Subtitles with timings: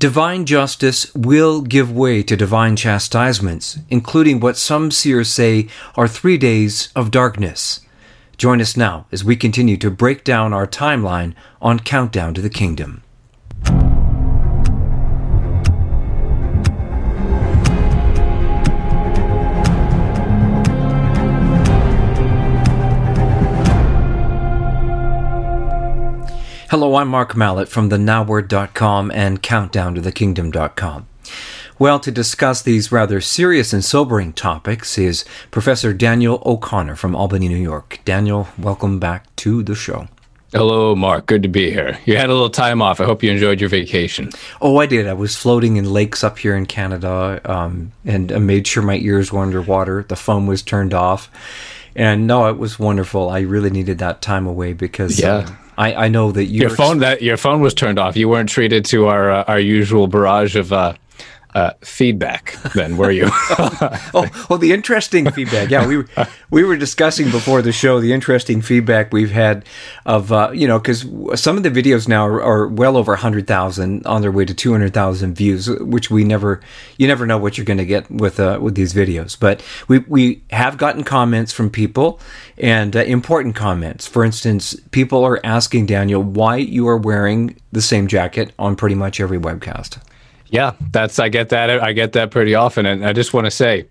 [0.00, 6.36] Divine justice will give way to divine chastisements, including what some seers say are three
[6.36, 7.80] days of darkness.
[8.36, 12.50] Join us now as we continue to break down our timeline on Countdown to the
[12.50, 13.03] Kingdom.
[26.94, 31.08] Hello, I'm Mark Mallett from the nowword.com and countdowntothekingdom.com.
[31.76, 37.48] Well, to discuss these rather serious and sobering topics is Professor Daniel O'Connor from Albany,
[37.48, 37.98] New York.
[38.04, 40.06] Daniel, welcome back to the show.
[40.52, 41.26] Hello, Mark.
[41.26, 41.98] Good to be here.
[42.04, 43.00] You had a little time off.
[43.00, 44.30] I hope you enjoyed your vacation.
[44.60, 45.08] Oh, I did.
[45.08, 48.98] I was floating in lakes up here in Canada um, and I made sure my
[48.98, 50.04] ears were underwater.
[50.08, 51.28] The phone was turned off.
[51.96, 53.30] And no, it was wonderful.
[53.30, 55.34] I really needed that time away because yeah.
[55.34, 58.16] Uh, I, I know that your phone that your phone was turned off.
[58.16, 60.94] You weren't treated to our uh, our usual barrage of uh,
[61.54, 63.30] uh, feedback then were you?
[64.16, 65.70] Oh, oh the interesting feedback.
[65.70, 66.06] Yeah we were,
[66.50, 69.64] we were discussing before the show the interesting feedback we've had
[70.04, 71.06] of uh, you know because
[71.40, 75.34] some of the videos now are, are well over 100,000 on their way to 200,000
[75.34, 76.60] views which we never
[76.96, 79.38] you never know what you're going to get with uh, with these videos.
[79.38, 82.20] But we we have gotten comments from people
[82.58, 84.06] and uh, important comments.
[84.06, 88.94] For instance people are asking Daniel why you are wearing the same jacket on pretty
[88.94, 89.98] much every webcast
[90.48, 93.50] yeah, that's I get that I get that pretty often, and I just want to
[93.50, 93.86] say,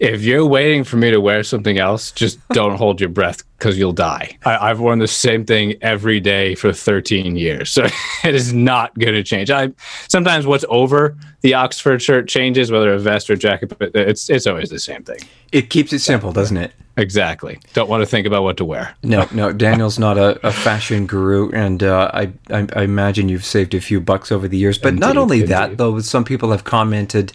[0.00, 3.78] if you're waiting for me to wear something else, just don't hold your breath because
[3.78, 4.36] you'll die.
[4.44, 7.84] I, have worn the same thing every day for 13 years, so
[8.24, 9.50] it is not going to change.
[9.50, 9.70] I
[10.08, 14.46] sometimes what's over the Oxford shirt changes, whether a vest or jacket, but it's it's
[14.46, 15.20] always the same thing.
[15.52, 16.72] It keeps it simple, doesn't it?
[16.96, 17.58] Exactly.
[17.72, 18.94] Don't want to think about what to wear.
[19.02, 19.52] No, no.
[19.52, 23.80] Daniel's not a, a fashion guru, and uh, I, I, I imagine you've saved a
[23.80, 24.78] few bucks over the years.
[24.78, 25.50] But indeed, not only indeed.
[25.50, 27.32] that, though, some people have commented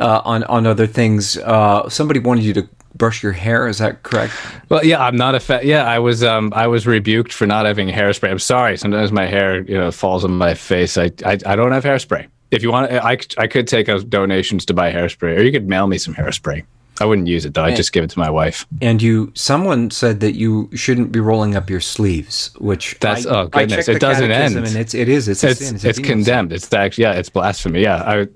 [0.00, 1.36] uh, on on other things.
[1.36, 3.68] Uh, somebody wanted you to brush your hair.
[3.68, 4.32] Is that correct?
[4.68, 5.84] Well, yeah, I'm not a fa- yeah.
[5.84, 8.30] I was um I was rebuked for not having hairspray.
[8.30, 8.76] I'm sorry.
[8.76, 10.98] Sometimes my hair you know falls on my face.
[10.98, 12.26] I I, I don't have hairspray.
[12.50, 15.86] If you want, I I could take donations to buy hairspray, or you could mail
[15.86, 16.64] me some hairspray.
[17.00, 17.64] I wouldn't use it though.
[17.64, 18.66] I just give it to my wife.
[18.82, 23.40] And you, someone said that you shouldn't be rolling up your sleeves, which that's I,
[23.40, 24.56] oh goodness, it doesn't end.
[24.56, 26.50] And it's it is it's it's, it's, it's condemned.
[26.50, 26.56] Sin.
[26.56, 27.80] It's actually yeah, it's blasphemy.
[27.80, 28.28] Yeah, I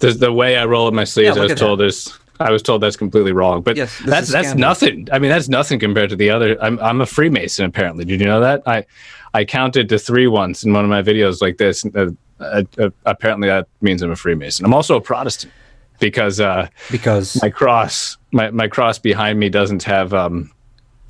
[0.00, 2.62] the, the way I roll up my sleeves, yeah, I was told is I was
[2.62, 3.62] told that's completely wrong.
[3.62, 5.08] But yes, that's that's nothing.
[5.12, 6.62] I mean, that's nothing compared to the other.
[6.62, 8.04] I'm I'm a Freemason apparently.
[8.04, 8.62] Did you know that?
[8.66, 8.84] I
[9.32, 11.86] I counted to three once in one of my videos like this.
[11.94, 14.64] Uh, uh, uh, apparently, that means I'm a Freemason.
[14.64, 15.52] I'm also a Protestant
[16.00, 20.50] because uh, because my cross my, my cross behind me doesn't have um,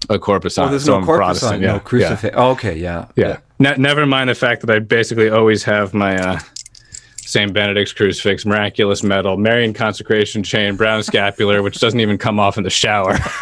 [0.08, 1.72] a corpus on oh, there's so no corpus on, yeah.
[1.72, 2.34] no crucifix.
[2.34, 2.42] Yeah.
[2.42, 3.28] Oh, okay, yeah, yeah.
[3.28, 3.38] yeah.
[3.58, 6.40] Ne- never mind the fact that I basically always have my uh,
[7.30, 7.52] St.
[7.52, 12.64] Benedict's crucifix, miraculous medal, Marian consecration chain, brown scapular, which doesn't even come off in
[12.64, 13.16] the shower.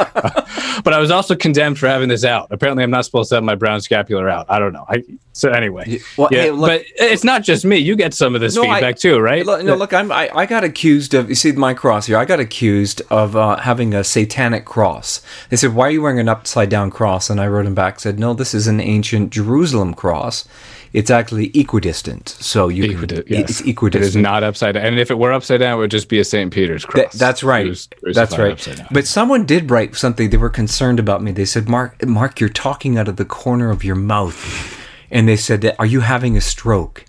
[0.85, 2.49] but I was also condemned for having this out.
[2.51, 4.45] Apparently, I'm not supposed to have my brown scapular out.
[4.51, 4.85] I don't know.
[4.89, 7.79] I, so anyway, well, yeah, hey, look, but it's not just me.
[7.79, 9.47] You get some of this no, feedback I, too, right?
[9.47, 11.31] Look, no, look, I'm, I, I got accused of.
[11.31, 12.19] You see my cross here.
[12.19, 15.23] I got accused of uh, having a satanic cross.
[15.49, 18.01] They said, "Why are you wearing an upside down cross?" And I wrote them back,
[18.01, 20.47] said, "No, this is an ancient Jerusalem cross."
[20.93, 22.29] It's actually equidistant.
[22.29, 23.51] So you Equidi- can, yes.
[23.51, 24.05] it's equidistant.
[24.05, 24.87] It is not upside down.
[24.87, 26.53] And if it were upside down, it would just be a St.
[26.53, 27.13] Peter's cross.
[27.13, 27.67] Th- that's right.
[28.03, 28.69] that's right.
[28.91, 30.31] But someone did write something.
[30.31, 31.33] They were concerned about me.
[31.33, 34.79] They said, "Mark, Mark, you're talking out of the corner of your mouth,"
[35.11, 37.05] and they said that, "Are you having a stroke?"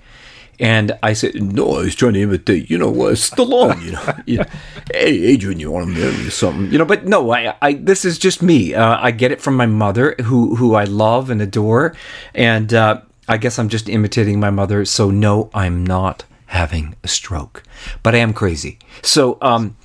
[0.61, 4.13] And I said, no, I was trying to imitate, you know, uh, Stallone, you know.
[4.25, 4.45] you know.
[4.93, 6.69] Hey, Adrian, you want to marry me or something?
[6.69, 8.73] You know, but no, I, I this is just me.
[8.73, 11.95] Uh, I get it from my mother, who who I love and adore.
[12.35, 14.83] And uh, I guess I'm just imitating my mother.
[14.85, 17.61] So no, I'm not having a stroke,
[18.01, 18.79] but I am crazy.
[19.03, 19.77] So, um,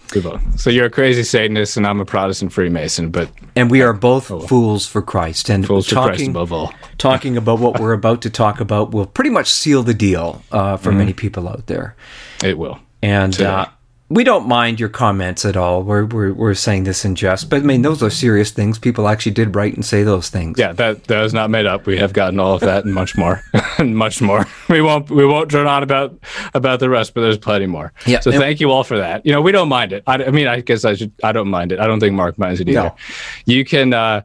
[0.56, 4.31] so you're a crazy Satanist, and I'm a Protestant Freemason, but and we are both
[4.31, 5.50] oh, fools for Christ.
[5.50, 6.75] And fools talking, for Christ above all.
[6.97, 10.78] talking about what we're about to talk about will pretty much seal the deal uh,
[10.78, 10.99] for mm-hmm.
[10.99, 11.97] many people out there.
[12.42, 13.66] It will, and uh,
[14.10, 15.83] we don't mind your comments at all.
[15.83, 18.78] We're, we're, we're saying this in jest, but I mean, those are serious things.
[18.78, 20.59] People actually did write and say those things.
[20.59, 21.86] Yeah, that that is not made up.
[21.86, 23.42] We have gotten all of that and much more,
[23.78, 24.47] and much more.
[24.68, 26.18] We won't we won't drone on about
[26.54, 27.92] about the rest, but there's plenty more.
[28.06, 28.21] Yeah.
[28.21, 29.24] So thank you all for that.
[29.24, 30.03] You know, we don't mind it.
[30.07, 31.12] I, I, mean, I guess I should.
[31.22, 31.78] I don't mind it.
[31.78, 32.83] I don't think Mark minds it either.
[32.83, 32.97] No.
[33.45, 33.92] You can.
[33.92, 34.22] uh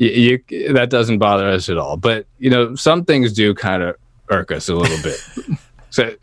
[0.00, 1.96] you, you that doesn't bother us at all.
[1.96, 3.96] But you know, some things do kind of
[4.30, 5.58] irk us a little bit.
[5.90, 6.14] so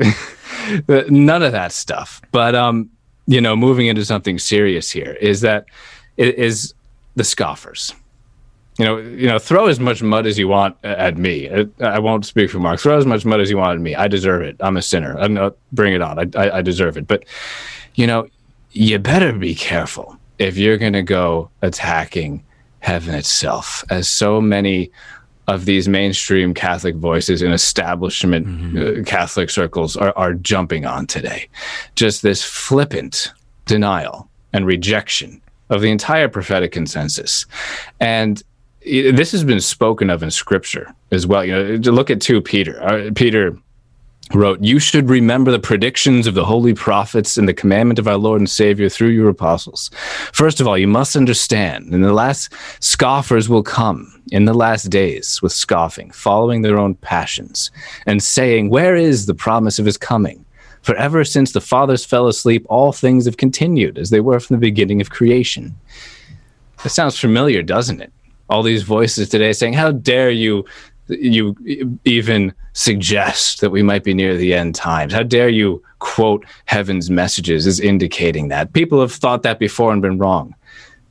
[1.09, 2.21] none of that stuff.
[2.31, 2.89] But um,
[3.27, 5.65] you know, moving into something serious here is that
[6.15, 6.73] it is
[7.15, 7.93] the scoffers.
[8.79, 11.49] you know, you know, throw as much mud as you want at me.
[11.49, 12.79] I, I, won't speak for Mark.
[12.79, 13.95] Throw as much mud as you want at me.
[13.95, 14.55] I deserve it.
[14.59, 15.17] I'm a sinner.
[15.19, 16.19] I'm not, bring it on.
[16.19, 17.07] I, I, I deserve it.
[17.07, 17.25] But,
[17.95, 18.27] you know,
[18.71, 22.43] you better be careful if you're going to go attacking
[22.79, 24.91] heaven itself, as so many
[25.47, 29.01] of these mainstream Catholic voices in establishment mm-hmm.
[29.01, 31.47] uh, Catholic circles are, are jumping on today.
[31.95, 33.31] Just this flippant
[33.65, 37.45] denial and rejection of the entire prophetic consensus.
[37.99, 38.43] And
[38.81, 41.43] this has been spoken of in scripture as well.
[41.43, 42.81] You know, look at two Peter.
[42.81, 43.57] Uh, Peter
[44.33, 48.17] wrote, You should remember the predictions of the holy prophets and the commandment of our
[48.17, 49.89] Lord and Savior through your apostles.
[50.33, 54.89] First of all, you must understand, in the last scoffers will come in the last
[54.89, 57.71] days with scoffing, following their own passions,
[58.05, 60.45] and saying, Where is the promise of his coming?
[60.81, 64.55] For ever since the fathers fell asleep, all things have continued as they were from
[64.55, 65.75] the beginning of creation.
[66.83, 68.13] That sounds familiar, doesn't it?
[68.49, 70.65] all these voices today saying, "How dare you,
[71.09, 71.55] you
[72.05, 75.13] even suggest that we might be near the end times?
[75.13, 80.01] How dare you quote heaven's messages as indicating that?" People have thought that before and
[80.01, 80.55] been wrong.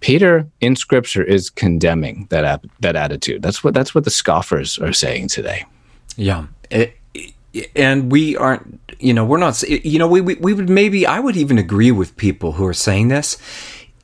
[0.01, 3.43] Peter in Scripture is condemning that that attitude.
[3.43, 5.65] That's what that's what the scoffers are saying today.
[6.17, 6.47] Yeah.
[6.71, 6.97] It,
[7.75, 11.19] and we aren't you know we're not you know we, we we would maybe i
[11.19, 13.39] would even agree with people who are saying this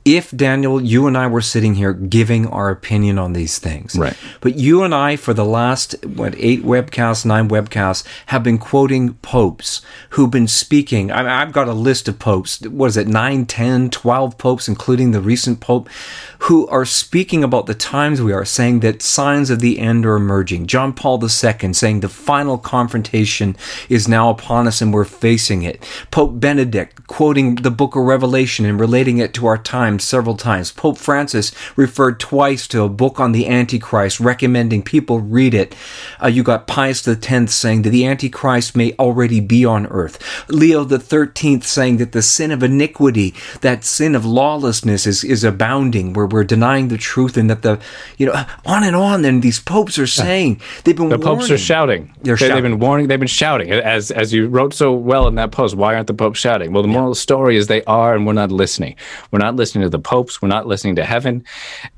[0.05, 3.95] if Daniel, you and I were sitting here giving our opinion on these things.
[3.95, 4.17] Right.
[4.41, 9.13] But you and I, for the last, what, eight webcasts, nine webcasts, have been quoting
[9.15, 11.11] popes who've been speaking.
[11.11, 12.61] I have got a list of popes.
[12.61, 15.89] What is it, nine, ten, twelve popes, including the recent pope,
[16.39, 20.15] who are speaking about the times we are, saying that signs of the end are
[20.15, 20.67] emerging.
[20.67, 23.55] John Paul II saying the final confrontation
[23.87, 25.87] is now upon us and we're facing it.
[26.11, 30.71] Pope Benedict quoting the book of Revelation and relating it to our time several times.
[30.71, 35.75] Pope Francis referred twice to a book on the Antichrist, recommending people read it.
[36.21, 40.19] Uh, you got Pius X saying that the Antichrist may already be on earth.
[40.49, 46.13] Leo XIII saying that the sin of iniquity, that sin of lawlessness is, is abounding,
[46.13, 47.79] where we're denying the truth and that the,
[48.17, 49.25] you know, on and on.
[49.25, 51.39] And these popes are saying, they've been The warning.
[51.39, 52.13] popes are shouting.
[52.21, 52.55] They're they, shouting.
[52.55, 53.71] They've been warning, they've been shouting.
[53.71, 56.71] As, as you wrote so well in that post, why aren't the popes shouting?
[56.71, 57.13] Well, the moral yeah.
[57.13, 58.95] story is they are, and we're not listening.
[59.31, 60.41] We're not listening to the popes.
[60.41, 61.43] We're not listening to heaven.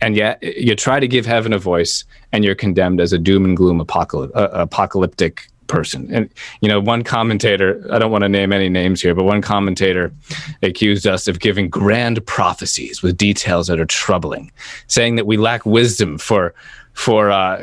[0.02, 3.46] And yet you try to give heaven a voice and you're condemned as a doom
[3.46, 6.14] and gloom apocalyptic, uh, apocalyptic person.
[6.14, 6.30] And,
[6.62, 10.14] you know, one commentator, I don't want to name any names here, but one commentator
[10.62, 14.52] accused us of giving grand prophecies with details that are troubling,
[14.88, 16.54] saying that we lack wisdom for
[16.94, 17.62] for uh,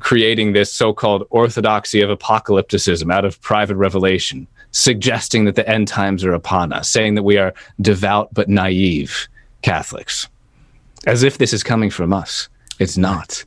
[0.00, 6.24] creating this so-called orthodoxy of apocalypticism out of private revelation, suggesting that the end times
[6.24, 9.29] are upon us, saying that we are devout but naive,
[9.62, 10.28] Catholics,
[11.06, 12.48] as if this is coming from us.
[12.78, 13.44] It's not.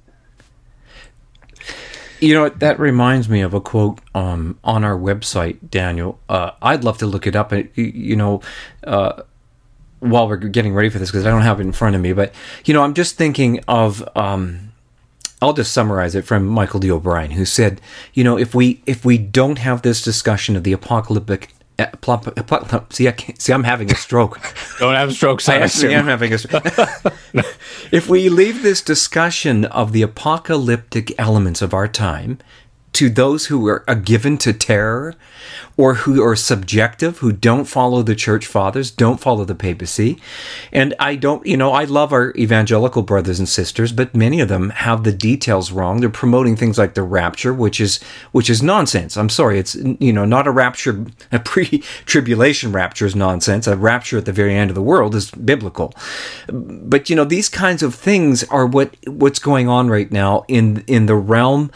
[2.19, 6.19] You know, that reminds me of a quote um, on our website, Daniel.
[6.29, 7.51] Uh, I'd love to look it up.
[7.75, 8.41] You know,
[8.85, 9.23] uh,
[9.99, 12.13] while we're getting ready for this, because I don't have it in front of me.
[12.13, 12.33] But
[12.65, 14.07] you know, I'm just thinking of.
[14.15, 14.69] Um,
[15.41, 16.89] I'll just summarize it from Michael D.
[16.89, 17.81] O'Brien, who said,
[18.13, 22.79] "You know, if we if we don't have this discussion of the apocalyptic Uh, uh,
[22.91, 24.39] see, I can't, see, I'm having a stroke.
[24.79, 25.47] Don't have a stroke.
[25.49, 26.65] I actually am having a stroke.
[27.91, 32.37] if we leave this discussion of the apocalyptic elements of our time
[32.93, 35.15] to those who are given to terror
[35.75, 40.19] or who are subjective, who don't follow the church fathers, don't follow the papacy.
[40.71, 44.49] And I don't, you know, I love our evangelical brothers and sisters, but many of
[44.49, 45.99] them have the details wrong.
[45.99, 47.99] They're promoting things like the rapture, which is
[48.31, 49.17] which is nonsense.
[49.17, 53.65] I'm sorry, it's you know, not a rapture, a pre-tribulation rapture is nonsense.
[53.65, 55.93] A rapture at the very end of the world is biblical.
[56.47, 60.83] But you know, these kinds of things are what what's going on right now in
[60.85, 61.71] in the realm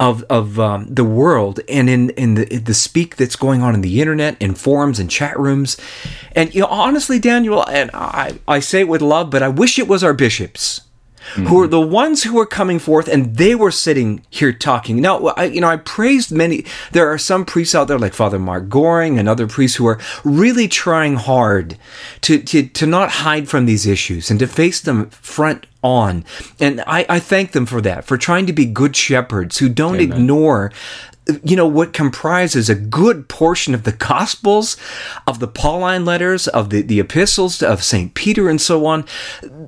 [0.00, 3.82] of of um, the world and in in the the speak that's going on in
[3.82, 5.76] the internet in forums and chat rooms
[6.34, 9.78] and you know honestly Daniel and I I say it with love but I wish
[9.78, 10.80] it was our bishops
[11.34, 11.46] Mm-hmm.
[11.46, 15.02] who are the ones who are coming forth and they were sitting here talking.
[15.02, 16.64] Now, I, you know, I praised many.
[16.92, 20.00] There are some priests out there like Father Mark Goring and other priests who are
[20.24, 21.76] really trying hard
[22.22, 26.24] to, to, to not hide from these issues and to face them front on.
[26.58, 30.00] And I, I thank them for that, for trying to be good shepherds who don't
[30.00, 30.12] Amen.
[30.12, 30.72] ignore
[31.44, 34.76] you know what comprises a good portion of the gospels
[35.26, 39.04] of the pauline letters of the, the epistles of st peter and so on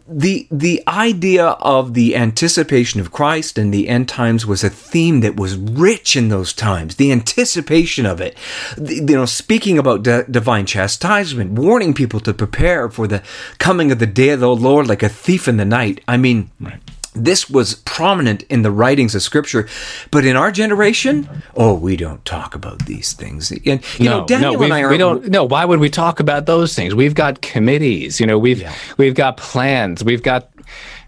[0.08, 5.20] the the idea of the anticipation of christ and the end times was a theme
[5.20, 8.36] that was rich in those times the anticipation of it
[8.78, 13.22] you know speaking about d- divine chastisement warning people to prepare for the
[13.58, 16.50] coming of the day of the lord like a thief in the night i mean
[16.60, 16.80] right.
[17.14, 19.68] this was prominent in the writings of scripture
[20.10, 23.50] but in our generation oh we don't talk about these things.
[23.50, 25.90] And you no, know daniel no, and i are we don't no why would we
[25.90, 26.94] talk about those things?
[26.94, 28.74] We've got committees you know we've yeah.
[28.96, 30.52] we've got plans we've got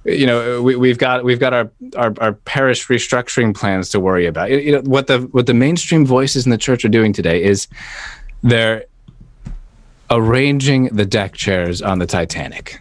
[0.05, 4.27] you know we, have got we've got our, our, our parish restructuring plans to worry
[4.27, 4.51] about.
[4.51, 7.69] You know what the what the mainstream voices in the church are doing today is
[8.43, 8.85] they're
[10.11, 12.79] arranging the deck chairs on the titanic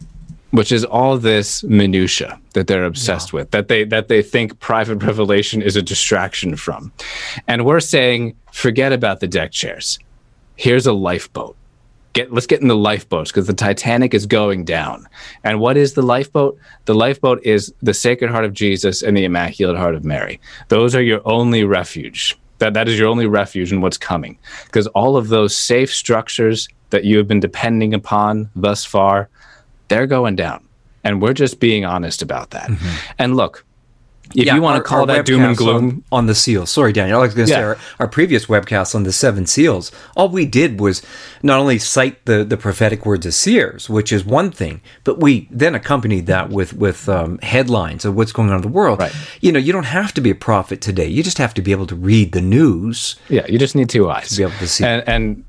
[0.54, 5.02] which is all this minutia that they're obsessed with that they that they think private
[5.04, 6.92] revelation is a distraction from.
[7.48, 9.98] And we're saying forget about the deck chairs.
[10.56, 11.56] Here's a lifeboat.
[12.14, 15.08] Get let's get in the lifeboats because the titanic is going down.
[15.44, 16.56] And what is the lifeboat?
[16.86, 20.40] The lifeboat is the sacred heart of jesus and the immaculate heart of mary.
[20.68, 22.38] Those are your only refuge.
[22.60, 24.38] That that is your only refuge in what's coming.
[24.66, 29.30] Because all of those safe structures that you have been depending upon thus far
[29.94, 30.68] they're going down.
[31.04, 32.70] And we're just being honest about that.
[32.70, 33.12] Mm-hmm.
[33.20, 33.66] And look,
[34.36, 36.94] if yeah, you want to call that doom and gloom on, on, the seals, sorry,
[36.94, 37.58] Daniel, I was going to yeah.
[37.58, 41.04] say our, our, previous webcast on the seven seals, all we did was
[41.44, 45.48] not only cite the, the prophetic words of seers, which is one thing, but we
[45.52, 49.00] then accompanied that with with um, headlines of what's going on in the world.
[49.00, 49.14] Right.
[49.42, 51.72] You know, you don't have to be a prophet today; you just have to be
[51.72, 53.18] able to read the news.
[53.30, 54.86] Yeah, you just need two eyes to be able to see.
[54.86, 55.46] And, and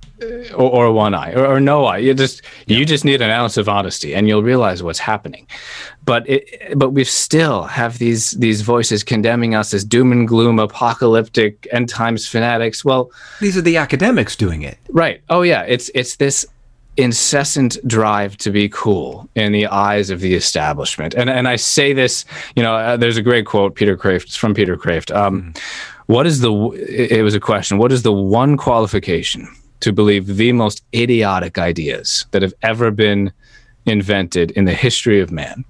[0.55, 1.99] or, or, one eye or, or, no eye.
[1.99, 2.79] You just yeah.
[2.79, 5.47] you just need an ounce of honesty, and you'll realize what's happening.
[6.05, 10.59] But it, but we still have these these voices condemning us as doom and gloom,
[10.59, 12.85] apocalyptic end times fanatics.
[12.85, 15.21] Well, these are the academics doing it, right?
[15.31, 16.47] Oh yeah, it's it's this
[16.97, 21.15] incessant drive to be cool in the eyes of the establishment.
[21.15, 24.55] And and I say this, you know, uh, there's a great quote Peter Kreeft from
[24.55, 25.15] Peter Kreeft.
[25.15, 25.59] Um, mm.
[26.07, 26.53] What is the?
[26.89, 27.79] It was a question.
[27.79, 29.49] What is the one qualification?
[29.81, 33.33] To believe the most idiotic ideas that have ever been
[33.87, 35.65] invented in the history of man.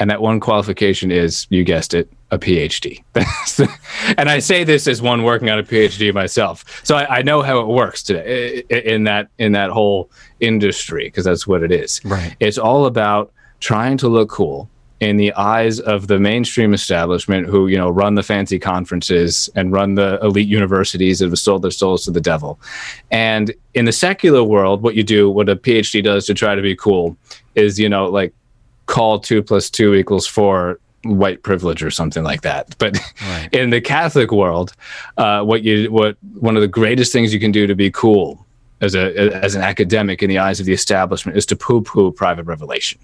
[0.00, 3.04] And that one qualification is, you guessed it, a PhD.
[4.18, 7.42] and I say this as one working on a PhD myself, so I, I know
[7.42, 12.00] how it works today in that in that whole industry because that's what it is.
[12.04, 12.34] Right.
[12.40, 14.68] It's all about trying to look cool
[15.02, 19.72] in the eyes of the mainstream establishment who you know run the fancy conferences and
[19.72, 22.60] run the elite universities that have sold their souls to the devil.
[23.10, 26.62] And in the secular world what you do what a phd does to try to
[26.62, 27.16] be cool
[27.56, 28.32] is you know like
[28.86, 32.76] call two plus two equals four white privilege or something like that.
[32.78, 33.48] But right.
[33.60, 34.72] in the catholic world
[35.16, 38.46] uh, what you what one of the greatest things you can do to be cool
[38.80, 39.04] as a
[39.44, 43.00] as an academic in the eyes of the establishment is to poo poo private revelation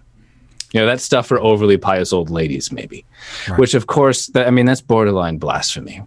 [0.72, 3.04] you know, that's stuff for overly pious old ladies, maybe.
[3.48, 3.58] Right.
[3.58, 6.02] Which, of course, that, I mean, that's borderline blasphemy.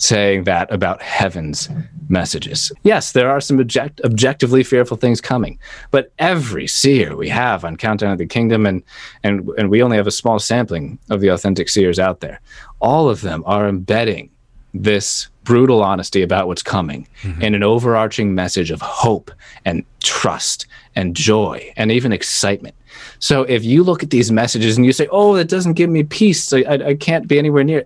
[0.00, 1.68] Saying that about heaven's
[2.08, 2.70] messages.
[2.84, 5.58] Yes, there are some object- objectively fearful things coming,
[5.90, 8.84] but every seer we have on Countdown of the Kingdom, and
[9.24, 12.40] and and we only have a small sampling of the authentic seers out there.
[12.78, 14.30] All of them are embedding
[14.72, 17.42] this brutal honesty about what's coming mm-hmm.
[17.42, 19.32] in an overarching message of hope
[19.64, 22.76] and trust and joy and even excitement.
[23.18, 26.04] So if you look at these messages and you say, "Oh, that doesn't give me
[26.04, 26.52] peace.
[26.52, 27.84] I, I, I can't be anywhere near,"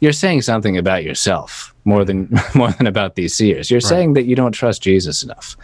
[0.00, 3.70] you're saying something about yourself more than more than about these seers.
[3.70, 3.88] You're right.
[3.88, 5.56] saying that you don't trust Jesus enough,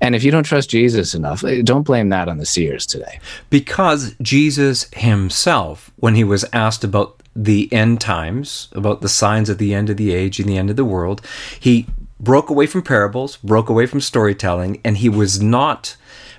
[0.00, 3.20] and if you don't trust Jesus enough, eh, don't blame that on the seers today.
[3.50, 9.58] Because Jesus Himself, when He was asked about the end times, about the signs of
[9.58, 11.20] the end of the age and the end of the world,
[11.60, 11.86] He
[12.18, 15.96] broke away from parables, broke away from storytelling, and He was not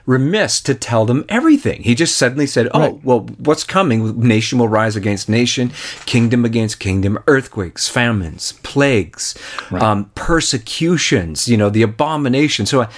[0.08, 1.84] remiss to tell them everything.
[1.84, 3.04] He just suddenly said, "Oh, right.
[3.04, 4.20] well, what's coming?
[4.20, 5.72] Nation will rise against nation,
[6.08, 9.36] kingdom against kingdom, earthquakes, famines, plagues,
[9.70, 9.84] right.
[9.84, 11.48] um, persecutions.
[11.48, 12.82] You know, the abomination." So.
[12.82, 12.90] Uh,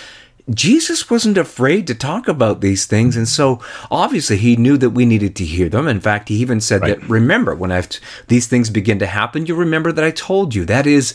[0.51, 3.61] Jesus wasn't afraid to talk about these things, and so
[3.91, 5.87] obviously he knew that we needed to hear them.
[5.87, 6.99] In fact, he even said right.
[6.99, 7.87] that, "Remember, when I've
[8.29, 11.13] these things begin to happen, you remember that I told you." That is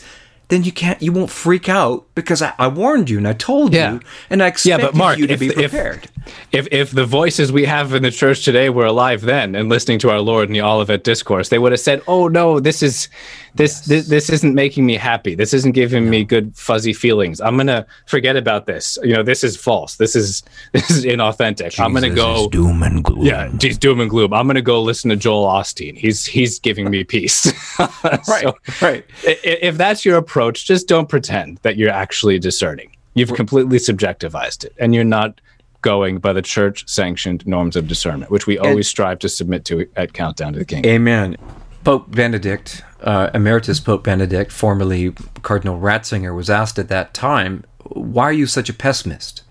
[0.49, 3.73] then you can't you won't freak out because I, I warned you and I told
[3.73, 3.93] yeah.
[3.93, 3.99] you
[4.29, 6.05] and I expected yeah, but Mark, you to if, be prepared.
[6.05, 6.14] If,
[6.51, 9.99] if, if the voices we have in the church today were alive then and listening
[9.99, 13.09] to our Lord in the Olivet discourse, they would have said, "Oh no, this is
[13.55, 13.85] this yes.
[13.85, 15.33] this, this isn't making me happy.
[15.33, 16.11] This isn't giving no.
[16.11, 17.39] me good fuzzy feelings.
[17.39, 18.97] I'm gonna forget about this.
[19.01, 19.95] You know, this is false.
[19.95, 21.71] This is this is inauthentic.
[21.71, 23.25] Jesus I'm gonna go doom and gloom.
[23.25, 24.33] Yeah, geez, doom and gloom.
[24.33, 25.97] I'm gonna go listen to Joel Osteen.
[25.97, 27.51] He's he's giving me peace.
[27.79, 29.05] right, so, right.
[29.23, 32.95] If that's your approach, just don't pretend that you're actually discerning.
[33.13, 35.39] You've completely subjectivized it, and you're not
[35.85, 39.63] going by the church sanctioned norms of discernment, which we always and, strive to submit
[39.65, 40.83] to at Countdown to the King.
[40.83, 41.37] Amen.
[41.83, 45.11] Pope Benedict, uh, Emeritus Pope Benedict, formerly
[45.43, 49.43] Cardinal Ratzinger, was asked at that time, Why are you such a pessimist?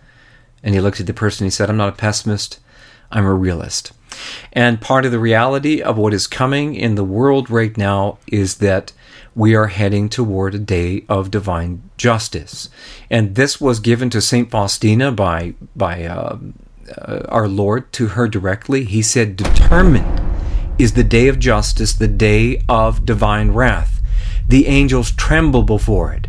[0.64, 2.58] And he looked at the person and he said, I'm not a pessimist,
[3.12, 3.92] I'm a realist.
[4.52, 8.56] And part of the reality of what is coming in the world right now is
[8.56, 8.92] that
[9.34, 12.70] we are heading toward a day of divine justice.
[13.10, 14.50] And this was given to St.
[14.50, 16.38] Faustina by, by uh,
[16.96, 18.84] uh, our Lord to her directly.
[18.84, 20.20] He said, Determined
[20.78, 24.00] is the day of justice, the day of divine wrath.
[24.48, 26.26] The angels tremble before it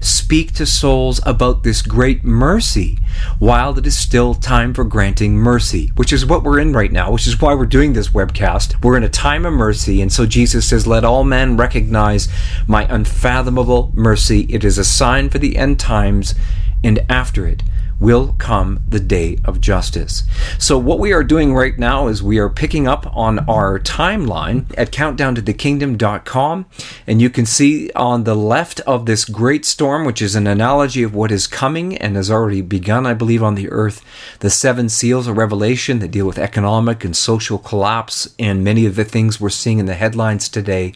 [0.00, 2.98] speak to souls about this great mercy
[3.38, 7.10] while it is still time for granting mercy, which is what we're in right now,
[7.10, 8.82] which is why we're doing this webcast.
[8.82, 12.28] We're in a time of mercy, and so Jesus says, Let all men recognize
[12.66, 14.46] my unfathomable mercy.
[14.50, 16.34] It is a sign for the end times,
[16.82, 17.62] and after it,
[17.98, 20.22] will come the day of justice.
[20.58, 24.66] So, what we are doing right now is we are picking up on our timeline
[24.76, 26.66] at countdowntothekingdom.com,
[27.06, 31.02] and you can see on the left of this great storm, which is an analogy
[31.02, 34.04] of what is coming and has already begun, I believe, on the earth,
[34.40, 38.96] the seven seals of Revelation that deal with economic and social collapse and many of
[38.96, 40.92] the things we're seeing in the headlines today,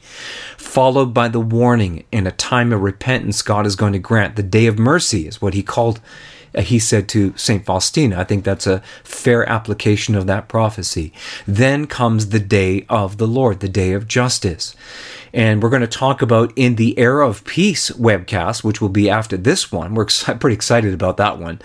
[0.56, 4.36] followed by the warning in a time of repentance God is going to grant.
[4.36, 6.00] The day of mercy is what he called
[6.58, 7.64] he said to St.
[7.64, 8.18] Faustina.
[8.18, 11.12] I think that's a fair application of that prophecy.
[11.46, 14.74] Then comes the day of the Lord, the day of justice.
[15.32, 19.08] And we're going to talk about in the era of peace webcast, which will be
[19.08, 19.94] after this one.
[19.94, 21.60] We're ex- pretty excited about that one.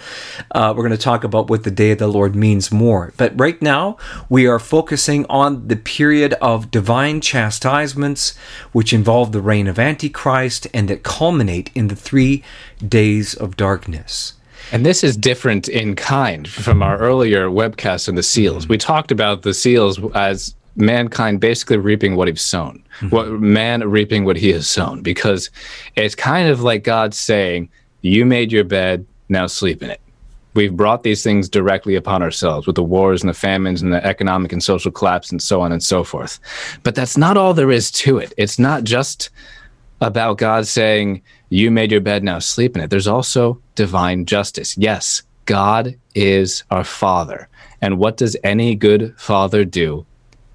[0.51, 3.13] Uh, we're going to talk about what the day of the Lord means more.
[3.17, 3.97] But right now,
[4.29, 8.37] we are focusing on the period of divine chastisements,
[8.71, 12.43] which involve the reign of Antichrist and that culminate in the three
[12.87, 14.33] days of darkness.
[14.72, 18.63] And this is different in kind from our earlier webcast on the seals.
[18.63, 18.74] Mm-hmm.
[18.74, 23.10] We talked about the seals as mankind basically reaping what he's sown, mm-hmm.
[23.10, 25.50] what man reaping what he has sown, because
[25.95, 27.69] it's kind of like God saying,
[28.01, 30.01] You made your bed, now sleep in it.
[30.53, 34.03] We've brought these things directly upon ourselves with the wars and the famines and the
[34.05, 36.39] economic and social collapse and so on and so forth.
[36.84, 38.34] But that's not all there is to it.
[38.38, 39.29] It's not just
[40.00, 42.89] about God saying, You made your bed, now sleep in it.
[42.89, 44.77] There's also divine justice.
[44.77, 47.47] Yes, God is our Father.
[47.81, 50.05] And what does any good father do?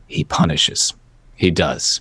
[0.09, 0.95] He punishes.
[1.37, 2.01] He does.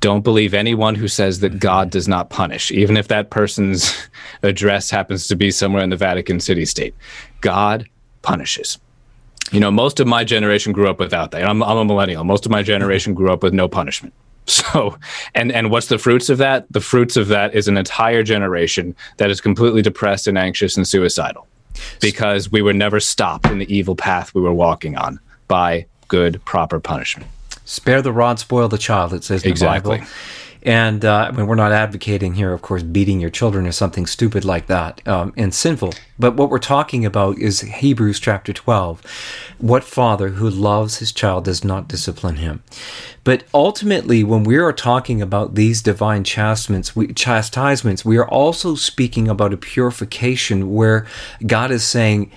[0.00, 1.58] Don't believe anyone who says that mm-hmm.
[1.58, 4.08] God does not punish, even if that person's
[4.42, 6.94] address happens to be somewhere in the Vatican City state.
[7.40, 7.86] God
[8.22, 8.78] punishes.
[9.52, 11.44] You know, most of my generation grew up without that.
[11.44, 12.24] I'm, I'm a millennial.
[12.24, 14.14] Most of my generation grew up with no punishment.
[14.46, 14.98] So,
[15.34, 16.66] and and what's the fruits of that?
[16.70, 20.88] The fruits of that is an entire generation that is completely depressed and anxious and
[20.88, 21.46] suicidal
[22.00, 26.44] because we were never stopped in the evil path we were walking on by good,
[26.44, 27.30] proper punishment.
[27.64, 29.14] Spare the rod, spoil the child.
[29.14, 29.98] It says in exactly.
[29.98, 30.10] Bible.
[30.62, 34.06] And uh, I mean, we're not advocating here, of course, beating your children or something
[34.06, 35.94] stupid like that um, and sinful.
[36.18, 39.02] But what we're talking about is Hebrews chapter 12.
[39.58, 42.62] What father who loves his child does not discipline him?
[43.24, 48.74] But ultimately, when we are talking about these divine chastisements, we, chastisements, we are also
[48.74, 51.06] speaking about a purification where
[51.46, 52.30] God is saying,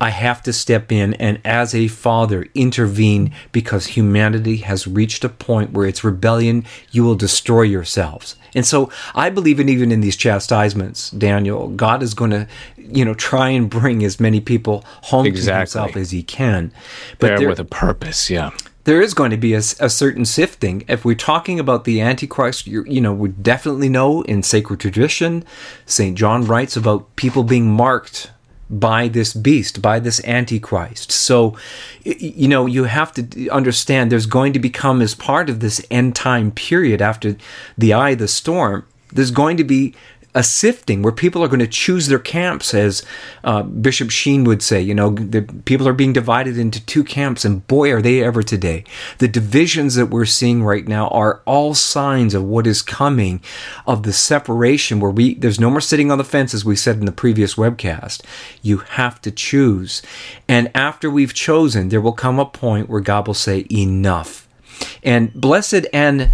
[0.00, 5.28] I have to step in and, as a father, intervene because humanity has reached a
[5.28, 6.64] point where it's rebellion.
[6.90, 8.36] You will destroy yourselves.
[8.54, 13.04] And so I believe in even in these chastisements, Daniel, God is going to, you
[13.04, 15.52] know, try and bring as many people home exactly.
[15.52, 16.72] to himself as he can.
[17.18, 18.50] But there, there with a purpose, yeah
[18.84, 20.84] there is going to be a, a, certain sifting.
[20.88, 25.44] If we're talking about the Antichrist, you know, we definitely know in sacred tradition,
[25.86, 26.16] St.
[26.16, 28.30] John writes about people being marked
[28.70, 31.12] by this beast, by this antichrist.
[31.12, 31.56] So,
[32.04, 36.16] you know, you have to understand there's going to become, as part of this end
[36.16, 37.36] time period after
[37.76, 39.94] the eye of the storm, there's going to be
[40.34, 43.04] a sifting where people are going to choose their camps, as
[43.44, 44.80] uh, Bishop Sheen would say.
[44.80, 48.42] You know, the people are being divided into two camps, and boy, are they ever
[48.42, 48.84] today.
[49.18, 53.40] The divisions that we're seeing right now are all signs of what is coming,
[53.86, 56.96] of the separation where we there's no more sitting on the fence, as we said
[56.96, 58.22] in the previous webcast.
[58.62, 60.02] You have to choose,
[60.48, 64.43] and after we've chosen, there will come a point where God will say, "Enough."
[65.02, 66.30] And Blessed Anne,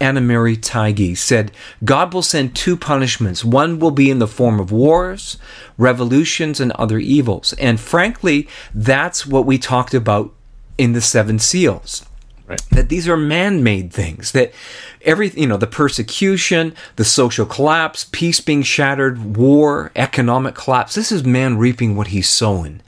[0.00, 1.52] Anna Mary Taigi said,
[1.84, 3.44] God will send two punishments.
[3.44, 5.36] One will be in the form of wars,
[5.76, 7.52] revolutions, and other evils.
[7.54, 10.32] And frankly, that's what we talked about
[10.78, 12.06] in the seven seals.
[12.46, 12.60] Right.
[12.72, 14.32] That these are man-made things.
[14.32, 14.52] That
[15.00, 20.94] every you know the persecution, the social collapse, peace being shattered, war, economic collapse.
[20.94, 22.82] This is man reaping what he's sowing.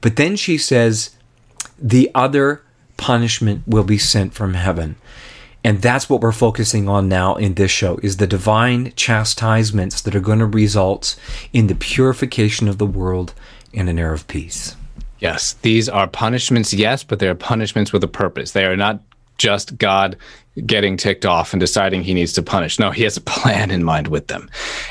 [0.00, 1.16] But then she says,
[1.78, 2.62] the other
[3.02, 4.94] punishment will be sent from heaven.
[5.64, 10.14] And that's what we're focusing on now in this show is the divine chastisements that
[10.14, 11.16] are going to result
[11.52, 13.34] in the purification of the world
[13.72, 14.76] in an era of peace.
[15.18, 18.52] Yes, these are punishments, yes, but they're punishments with a purpose.
[18.52, 19.00] They are not
[19.36, 20.16] just God
[20.66, 22.78] getting ticked off and deciding he needs to punish.
[22.78, 24.50] No, he has a plan in mind with them.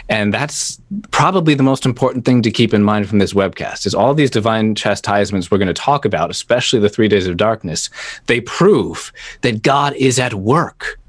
[0.09, 3.93] And that's probably the most important thing to keep in mind from this webcast is
[3.93, 7.89] all these divine chastisements we're going to talk about, especially the 3 days of darkness,
[8.25, 10.99] they prove that God is at work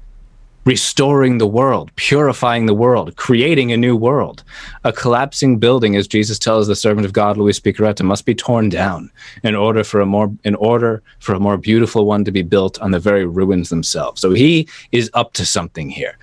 [0.65, 4.43] restoring the world, purifying the world, creating a new world.
[4.83, 8.69] A collapsing building, as Jesus tells the servant of God, Luis Piccarreta, must be torn
[8.69, 9.11] down
[9.43, 12.79] in order for a more in order for a more beautiful one to be built
[12.79, 14.21] on the very ruins themselves.
[14.21, 16.17] So he is up to something here.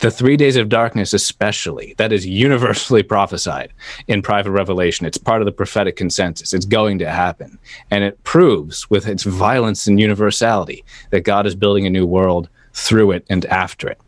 [0.00, 3.72] The three days of darkness, especially, that is universally prophesied
[4.06, 5.06] in private revelation.
[5.06, 6.52] It's part of the prophetic consensus.
[6.52, 7.58] It's going to happen.
[7.90, 12.48] And it proves, with its violence and universality, that God is building a new world
[12.74, 14.00] through it and after it.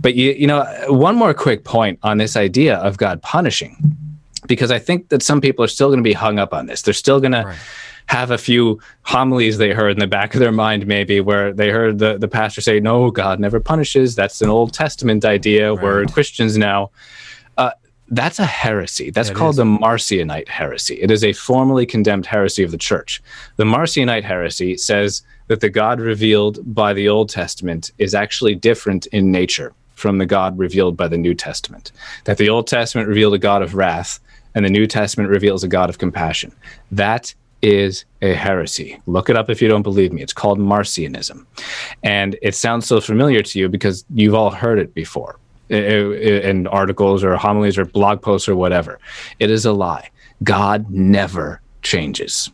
[0.00, 3.76] But you, you know, one more quick point on this idea of God punishing,
[4.46, 6.82] because I think that some people are still going to be hung up on this.
[6.82, 7.44] They're still going right.
[7.44, 7.60] to
[8.06, 11.70] have a few homilies they heard in the back of their mind, maybe where they
[11.70, 14.14] heard the, the pastor say, No, God never punishes.
[14.14, 15.72] That's an Old Testament idea.
[15.72, 15.82] Right.
[15.82, 16.90] We're Christians now.
[17.56, 17.72] Uh,
[18.08, 19.10] that's a heresy.
[19.10, 19.58] That's yeah, called is.
[19.58, 21.00] the Marcionite heresy.
[21.00, 23.22] It is a formally condemned heresy of the church.
[23.56, 29.04] The Marcionite heresy says that the God revealed by the Old Testament is actually different
[29.08, 31.92] in nature from the God revealed by the New Testament.
[32.24, 34.18] That the Old Testament revealed a God of wrath
[34.54, 36.52] and the New Testament reveals a God of compassion.
[36.90, 38.98] That is a heresy.
[39.06, 40.22] Look it up if you don't believe me.
[40.22, 41.44] It's called Marcionism.
[42.02, 45.38] And it sounds so familiar to you because you've all heard it before
[45.68, 48.98] in articles or homilies or blog posts or whatever.
[49.38, 50.08] It is a lie.
[50.42, 52.50] God never changes.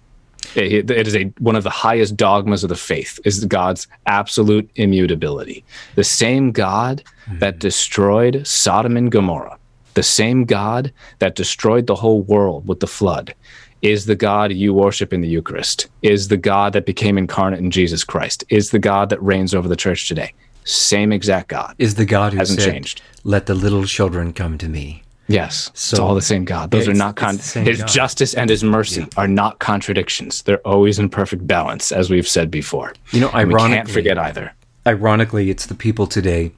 [0.55, 4.71] It, it is a one of the highest dogmas of the faith is God's absolute
[4.77, 5.65] immutability.
[5.95, 7.39] The same God mm-hmm.
[7.41, 9.59] that destroyed Sodom and Gomorrah,
[9.95, 13.35] the same God that destroyed the whole world with the flood,
[13.83, 17.71] is the God you worship in the Eucharist, is the God that became incarnate in
[17.71, 20.33] Jesus Christ, is the God that reigns over the church today.
[20.65, 21.75] Same exact God.
[21.79, 23.03] Is the God who hasn't said, changed.
[23.25, 25.03] Let the little children come to me.
[25.29, 26.71] Yes, so, it's all the same God.
[26.71, 27.89] Those are not con- His God.
[27.89, 29.07] justice and His mercy yeah.
[29.19, 30.43] are not contradictions.
[30.43, 32.95] They're always in perfect balance, as we've said before.
[33.13, 34.55] You know, ironically, we can't forget either.
[34.87, 36.53] Ironically, it's the people today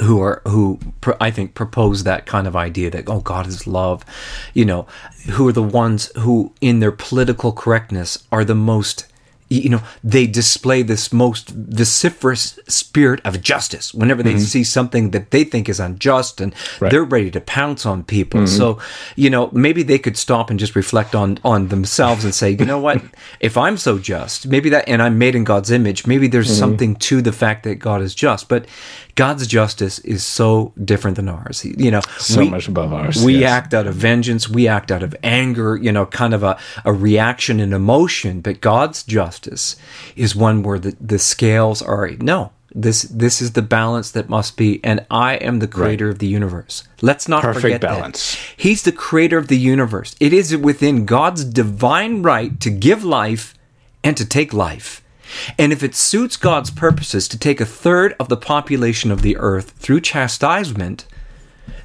[0.00, 0.78] who are who
[1.20, 4.04] I think propose that kind of idea that oh God is love,
[4.54, 4.86] you know,
[5.30, 9.06] who are the ones who in their political correctness are the most
[9.48, 14.40] you know they display this most vociferous spirit of justice whenever they mm-hmm.
[14.40, 16.90] see something that they think is unjust and right.
[16.90, 18.56] they're ready to pounce on people mm-hmm.
[18.56, 18.78] so
[19.14, 22.64] you know maybe they could stop and just reflect on on themselves and say you
[22.64, 23.00] know what
[23.40, 26.58] if i'm so just maybe that and i'm made in god's image maybe there's mm-hmm.
[26.58, 28.66] something to the fact that god is just but
[29.16, 31.64] God's justice is so different than ours.
[31.64, 33.24] You know, so we, much above ours.
[33.24, 33.50] We yes.
[33.50, 34.48] act out of vengeance.
[34.48, 35.76] We act out of anger.
[35.76, 38.42] You know, kind of a, a reaction and emotion.
[38.42, 39.76] But God's justice
[40.14, 42.52] is one where the, the scales are no.
[42.74, 46.12] This this is the balance that must be, and I am the creator right.
[46.12, 46.86] of the universe.
[47.00, 48.34] Let's not Perfect forget balance.
[48.34, 48.54] That.
[48.58, 50.14] He's the creator of the universe.
[50.20, 53.54] It is within God's divine right to give life
[54.04, 55.02] and to take life.
[55.58, 59.36] And if it suits God's purposes to take a third of the population of the
[59.36, 61.06] earth through chastisement,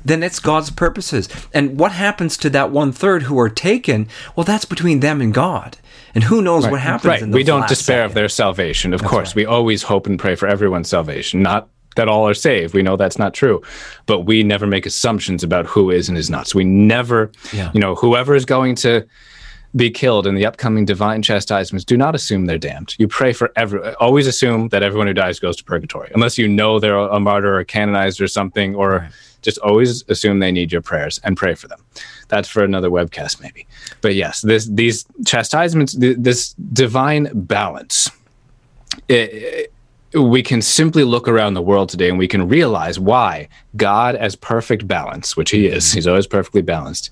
[0.03, 1.29] then it's God's purposes.
[1.53, 4.07] And what happens to that one third who are taken?
[4.35, 5.77] Well, that's between them and God.
[6.13, 6.71] And who knows right.
[6.71, 7.21] what happens?
[7.21, 7.27] Right.
[7.27, 8.05] we don't despair second.
[8.05, 8.93] of their salvation.
[8.93, 9.35] Of that's course, right.
[9.37, 11.41] we always hope and pray for everyone's salvation.
[11.41, 12.73] Not that all are saved.
[12.73, 13.61] We know that's not true,
[14.05, 16.47] but we never make assumptions about who is and is not.
[16.47, 17.71] So we never, yeah.
[17.73, 19.05] you know, whoever is going to
[19.75, 22.95] be killed in the upcoming divine chastisements, do not assume they're damned.
[22.97, 26.47] You pray for every, always assume that everyone who dies goes to purgatory, unless you
[26.47, 29.11] know they're a martyr or canonized or something, or right.
[29.41, 31.83] just always assume they need your prayers and pray for them.
[32.27, 33.65] That's for another webcast, maybe.
[34.01, 38.09] But yes, this, these chastisements, this divine balance,
[39.07, 39.69] it,
[40.13, 44.15] it, we can simply look around the world today and we can realize why God,
[44.15, 45.97] as perfect balance, which He is, mm-hmm.
[45.97, 47.09] He's always perfectly balanced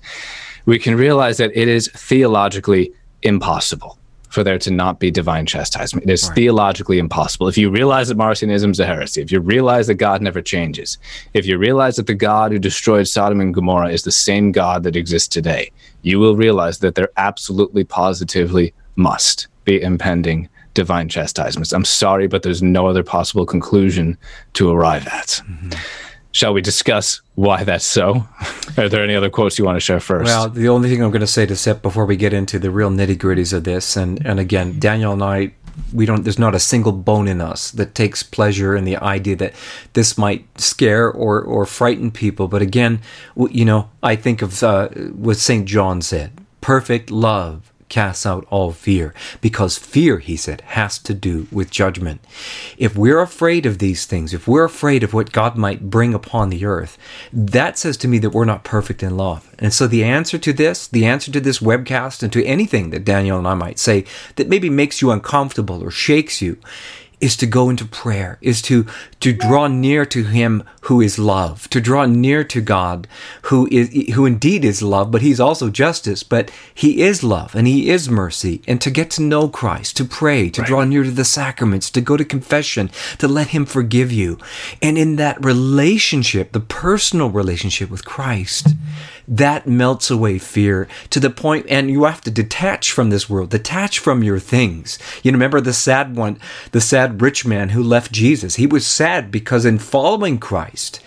[0.70, 6.08] we can realize that it is theologically impossible for there to not be divine chastisement.
[6.08, 6.36] It is right.
[6.36, 7.48] theologically impossible.
[7.48, 10.96] If you realize that Marcionism is a heresy, if you realize that God never changes,
[11.34, 14.84] if you realize that the God who destroyed Sodom and Gomorrah is the same God
[14.84, 21.72] that exists today, you will realize that there absolutely, positively must be impending divine chastisements.
[21.72, 24.16] I'm sorry, but there's no other possible conclusion
[24.52, 25.42] to arrive at.
[25.44, 25.70] Mm-hmm.
[26.32, 28.28] Shall we discuss why that's so?
[28.76, 30.26] Are there any other quotes you want to share first?
[30.26, 32.70] Well, the only thing I'm going to say to Sip before we get into the
[32.70, 35.52] real nitty gritties of this, and, and again, Daniel and I,
[35.92, 36.22] we don't.
[36.22, 39.54] There's not a single bone in us that takes pleasure in the idea that
[39.94, 42.48] this might scare or or frighten people.
[42.48, 43.00] But again,
[43.36, 48.72] you know, I think of uh, what Saint John said: "Perfect love casts out all
[48.72, 52.24] fear because fear, he said, has to do with judgment.
[52.78, 56.48] If we're afraid of these things, if we're afraid of what God might bring upon
[56.48, 56.96] the earth,
[57.32, 59.54] that says to me that we're not perfect in love.
[59.58, 63.04] And so the answer to this, the answer to this webcast and to anything that
[63.04, 66.56] Daniel and I might say that maybe makes you uncomfortable or shakes you
[67.20, 68.86] is to go into prayer, is to,
[69.20, 73.06] to draw near to Him who is love, to draw near to God
[73.42, 77.66] who is, who indeed is love, but He's also justice, but He is love and
[77.66, 80.68] He is mercy, and to get to know Christ, to pray, to right.
[80.68, 84.38] draw near to the sacraments, to go to confession, to let Him forgive you.
[84.80, 88.68] And in that relationship, the personal relationship with Christ,
[89.30, 93.50] that melts away fear to the point, and you have to detach from this world,
[93.50, 94.98] detach from your things.
[95.22, 96.38] You remember the sad one,
[96.72, 98.56] the sad rich man who left Jesus.
[98.56, 101.00] He was sad because in following Christ,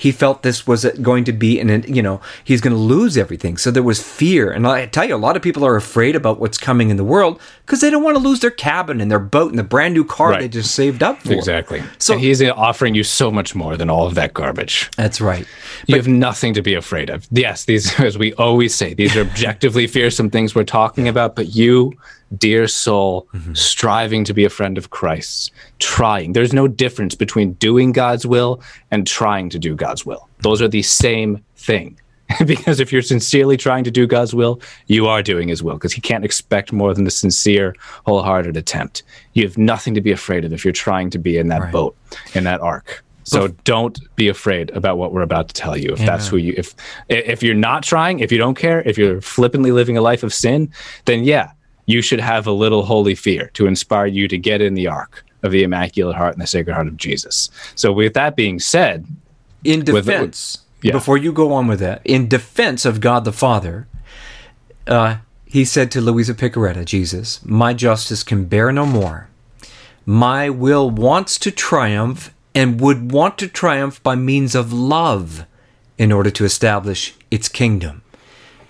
[0.00, 3.58] he felt this was going to be and you know he's going to lose everything.
[3.58, 4.50] So there was fear.
[4.50, 7.04] And i tell you a lot of people are afraid about what's coming in the
[7.04, 9.92] world because they don't want to lose their cabin and their boat and the brand
[9.92, 10.40] new car right.
[10.40, 11.34] they just saved up for.
[11.34, 11.82] Exactly.
[11.98, 14.90] So and he's offering you so much more than all of that garbage.
[14.96, 15.46] That's right.
[15.86, 17.28] You but, have nothing to be afraid of.
[17.30, 21.54] Yes these as we always say these are objectively fearsome things we're talking about but
[21.54, 21.92] you
[22.36, 23.54] dear soul, mm-hmm.
[23.54, 26.32] striving to be a friend of Christ's, trying.
[26.32, 30.28] There's no difference between doing God's will and trying to do God's will.
[30.40, 31.98] Those are the same thing.
[32.46, 35.92] because if you're sincerely trying to do God's will, you are doing His will, because
[35.92, 37.74] He can't expect more than the sincere,
[38.06, 39.02] wholehearted attempt.
[39.32, 41.72] You have nothing to be afraid of if you're trying to be in that right.
[41.72, 41.96] boat,
[42.34, 43.02] in that ark.
[43.24, 45.92] So don't be afraid about what we're about to tell you.
[45.92, 46.06] If yeah.
[46.06, 46.74] that's who you if
[47.08, 50.34] if you're not trying, if you don't care, if you're flippantly living a life of
[50.34, 50.72] sin,
[51.04, 51.52] then yeah,
[51.90, 55.24] you should have a little holy fear to inspire you to get in the ark
[55.42, 57.50] of the Immaculate Heart and the Sacred Heart of Jesus.
[57.74, 59.06] So, with that being said,
[59.64, 60.92] in defense, with, yeah.
[60.92, 63.86] before you go on with that, in defense of God the Father,
[64.86, 69.28] uh, he said to Luisa Piccarreta, Jesus, My justice can bear no more.
[70.06, 75.46] My will wants to triumph and would want to triumph by means of love
[75.98, 78.02] in order to establish its kingdom.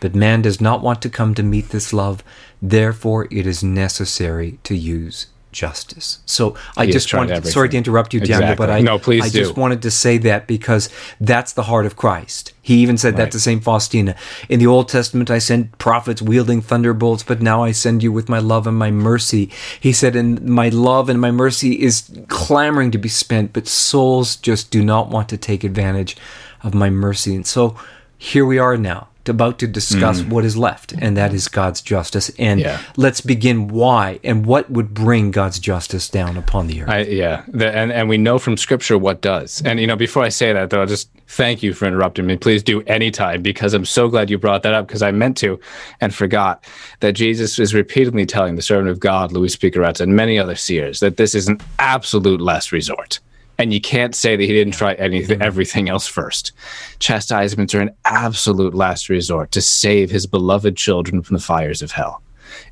[0.01, 2.25] But man does not want to come to meet this love,
[2.61, 6.21] therefore, it is necessary to use justice.
[6.27, 8.67] So I he just wanted, sorry to interrupt you, Daniel, exactly.
[8.67, 9.41] but I, no, please I do.
[9.41, 10.89] just wanted to say that because
[11.21, 12.53] that's the heart of Christ.
[12.63, 13.25] He even said right.
[13.25, 13.63] that to St.
[13.63, 14.15] Faustina.
[14.49, 18.29] In the Old Testament, I sent prophets wielding thunderbolts, but now I send you with
[18.29, 19.51] my love and my mercy.
[19.81, 24.37] He said, and my love and my mercy is clamoring to be spent, but souls
[24.37, 26.17] just do not want to take advantage
[26.63, 27.35] of my mercy.
[27.35, 27.77] And so
[28.19, 30.29] here we are now about to discuss mm.
[30.29, 32.31] what is left, and that is God's justice.
[32.39, 32.81] And yeah.
[32.97, 36.89] let's begin why and what would bring God's justice down upon the earth.
[36.91, 39.63] I, yeah, the, and and we know from Scripture what does.
[39.65, 42.37] And you know, before I say that, though, I'll just thank you for interrupting me.
[42.37, 45.59] Please do anytime because I'm so glad you brought that up because I meant to
[46.01, 46.65] and forgot
[47.01, 51.01] that Jesus is repeatedly telling the servant of God, Louis Piccarreta, and many other seers
[51.01, 53.21] that this is an absolute last resort
[53.61, 55.43] and you can't say that he didn't try anything, mm-hmm.
[55.43, 56.53] everything else first.
[56.99, 61.93] Chastisements are an absolute last resort to save his beloved children from the fires of
[61.93, 62.23] hell.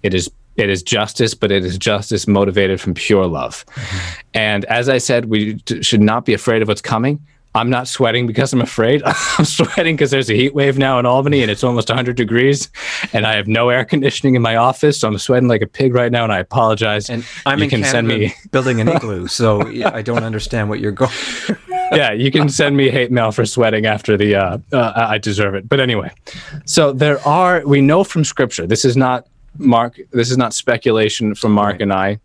[0.03, 3.64] It is it is justice, but it is justice motivated from pure love.
[3.66, 4.20] Mm-hmm.
[4.35, 7.20] And as I said, we should not be afraid of what's coming.
[7.55, 9.03] I'm not sweating because I'm afraid.
[9.05, 12.69] I'm sweating because there's a heat wave now in Albany and it's almost 100 degrees,
[13.13, 15.95] and I have no air conditioning in my office, so I'm sweating like a pig
[15.95, 17.09] right now, and I apologize.
[17.09, 20.69] And I'm you in can Canada send me building an igloo, so I don't understand
[20.69, 21.11] what you're going.
[21.93, 24.37] yeah, you can send me hate mail for sweating after the.
[24.37, 26.13] Uh, uh, I deserve it, but anyway.
[26.67, 27.63] So there are.
[27.67, 28.67] We know from Scripture.
[28.67, 29.99] This is not Mark.
[30.13, 31.83] This is not speculation from Mark right.
[31.83, 32.21] and I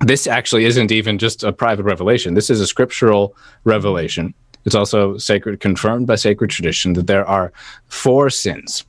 [0.00, 2.34] this actually isn't even just a private revelation.
[2.34, 4.32] This is a scriptural revelation
[4.68, 7.54] it's also sacred, confirmed by sacred tradition that there are
[7.86, 8.84] four sins,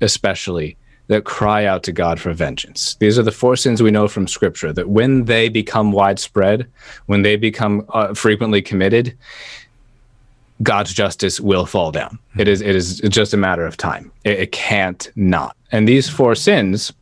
[0.00, 2.96] especially that cry out to God for vengeance.
[2.96, 6.66] These are the four sins we know from Scripture that when they become widespread,
[7.06, 9.16] when they become uh, frequently committed,
[10.64, 12.18] God's justice will fall down.
[12.36, 14.10] It is it is just a matter of time.
[14.24, 15.56] It, it can't not.
[15.70, 16.92] And these four sins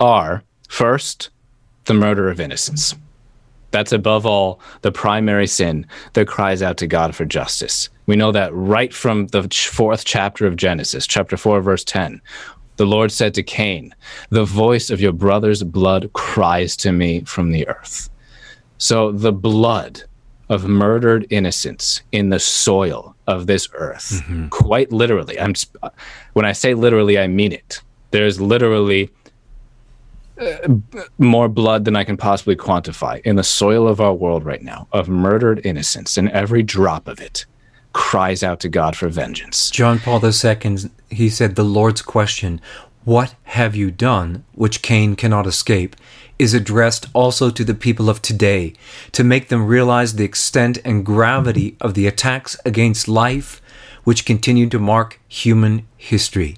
[0.00, 1.30] are first
[1.86, 2.94] the murder of innocence.
[3.72, 7.88] That's above all the primary sin that cries out to God for justice.
[8.06, 12.20] We know that right from the fourth chapter of Genesis, chapter 4, verse 10.
[12.76, 13.94] The Lord said to Cain,
[14.30, 18.08] The voice of your brother's blood cries to me from the earth.
[18.78, 20.02] So the blood
[20.48, 24.48] of murdered innocents in the soil of this earth, mm-hmm.
[24.48, 25.38] quite literally.
[25.40, 25.54] I'm
[26.34, 27.80] when I say literally, I mean it.
[28.10, 29.10] There's literally
[31.18, 34.88] more blood than I can possibly quantify in the soil of our world right now
[34.92, 37.46] of murdered innocence, and every drop of it
[37.92, 39.70] cries out to God for vengeance.
[39.70, 40.76] John Paul II,
[41.10, 42.60] he said, The Lord's question,
[43.04, 45.96] What have you done, which Cain cannot escape,
[46.38, 48.72] is addressed also to the people of today
[49.12, 53.60] to make them realize the extent and gravity of the attacks against life
[54.04, 56.56] which continue to mark human history.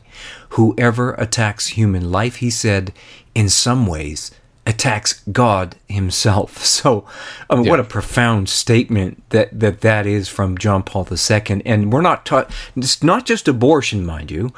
[0.54, 2.92] Whoever attacks human life, he said,
[3.34, 4.30] in some ways
[4.66, 6.64] attacks God himself.
[6.64, 7.06] So,
[7.48, 7.70] I mean, yeah.
[7.70, 11.62] what a profound statement that, that that is from John Paul II.
[11.64, 14.52] And we're not taught, it's not just abortion, mind you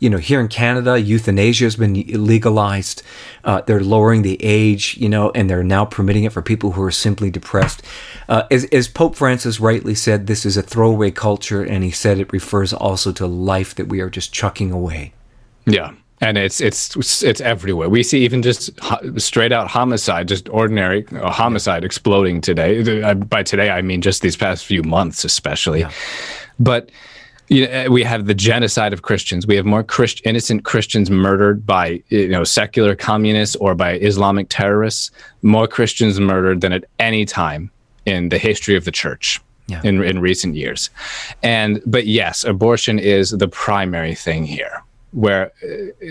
[0.00, 3.02] you know, here in Canada, euthanasia has been legalized.
[3.44, 6.82] Uh, they're lowering the age, you know, and they're now permitting it for people who
[6.82, 7.82] are simply depressed.
[8.26, 12.18] Uh, as, as, Pope Francis rightly said, this is a throwaway culture, and he said
[12.18, 15.12] it refers also to life that we are just chucking away.
[15.66, 15.92] Yeah.
[16.22, 17.88] And it's it's it's everywhere.
[17.88, 18.70] We see even just
[19.16, 23.14] straight out homicide, just ordinary uh, homicide exploding today.
[23.14, 25.80] By today, I mean just these past few months, especially.
[25.80, 25.90] Yeah.
[26.58, 26.90] But
[27.48, 29.46] you know, we have the genocide of Christians.
[29.46, 34.48] We have more Christ- innocent Christians murdered by you know secular communists or by Islamic
[34.50, 35.10] terrorists.
[35.42, 37.70] More Christians murdered than at any time
[38.06, 39.80] in the history of the church yeah.
[39.84, 40.90] in in recent years.
[41.42, 44.82] And but yes, abortion is the primary thing here.
[45.12, 45.50] Where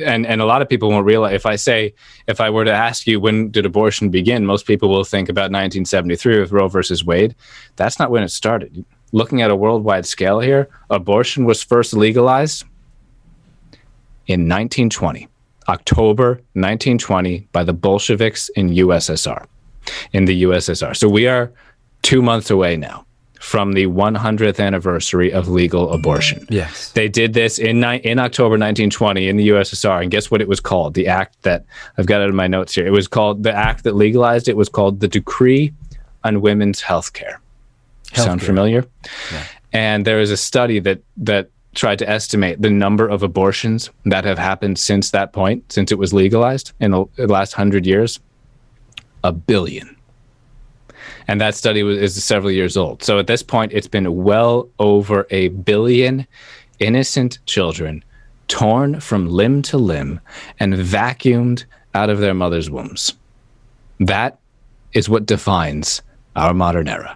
[0.06, 1.94] and and a lot of people won't realize if I say
[2.28, 5.52] if I were to ask you when did abortion begin, most people will think about
[5.52, 7.34] 1973 with Roe versus Wade.
[7.78, 12.64] That's not when it started looking at a worldwide scale here, abortion was first legalized
[14.28, 15.28] in 1920,
[15.68, 19.46] October 1920, by the Bolsheviks in USSR,
[20.14, 20.96] in the USSR.
[20.96, 21.52] So we are
[22.02, 23.06] two months away now
[23.39, 26.45] from the 100th anniversary of legal abortion.
[26.49, 26.91] Yes.
[26.91, 30.60] They did this in in October 1920 in the USSR and guess what it was
[30.60, 30.93] called?
[30.93, 31.65] The act that
[31.97, 32.86] I've got it in my notes here.
[32.86, 35.73] It was called the act that legalized it was called the Decree
[36.23, 37.39] on Women's Health Care.
[38.13, 38.86] Sound familiar?
[39.32, 39.43] Yeah.
[39.71, 44.25] And there is a study that that tried to estimate the number of abortions that
[44.25, 48.19] have happened since that point, since it was legalized in the, last hundred years.
[49.23, 49.95] A billion.
[51.30, 53.04] And that study was, is several years old.
[53.04, 56.26] So at this point, it's been well over a billion
[56.80, 58.04] innocent children
[58.48, 60.20] torn from limb to limb
[60.60, 63.13] and vacuumed out of their mother's wombs.
[64.00, 64.39] That
[64.94, 66.02] is what defines
[66.36, 67.15] our modern era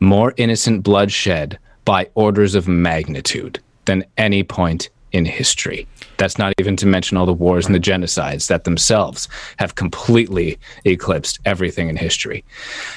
[0.00, 5.86] more innocent blood shed by orders of magnitude than any point in history.
[6.18, 10.58] That's not even to mention all the wars and the genocides that themselves have completely
[10.84, 12.44] eclipsed everything in history.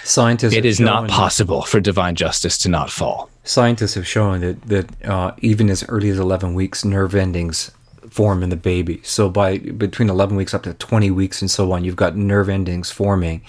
[0.04, 3.30] Scientists it is not possible for divine justice to not fall.
[3.44, 7.72] Scientists have shown that that uh, even as early as 11 weeks, nerve endings
[8.10, 9.00] form in the baby.
[9.04, 12.50] So by between 11 weeks up to 20 weeks and so on, you've got nerve
[12.50, 13.42] endings forming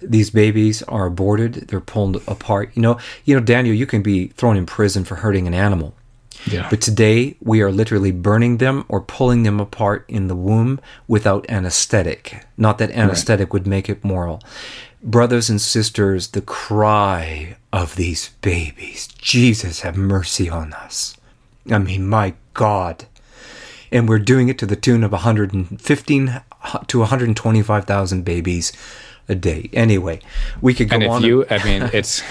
[0.00, 4.28] these babies are aborted they're pulled apart you know you know daniel you can be
[4.28, 5.92] thrown in prison for hurting an animal
[6.46, 6.68] yeah.
[6.70, 11.48] But today we are literally burning them or pulling them apart in the womb without
[11.48, 12.46] anesthetic.
[12.56, 13.52] Not that anesthetic right.
[13.52, 14.42] would make it moral.
[15.02, 21.16] Brothers and sisters, the cry of these babies, Jesus have mercy on us.
[21.70, 23.06] I mean, my God.
[23.90, 26.40] And we're doing it to the tune of 115
[26.86, 28.72] to 125,000 babies
[29.28, 29.70] a day.
[29.72, 30.20] Anyway,
[30.60, 31.22] we could go and if on.
[31.22, 32.22] You, I mean, it's.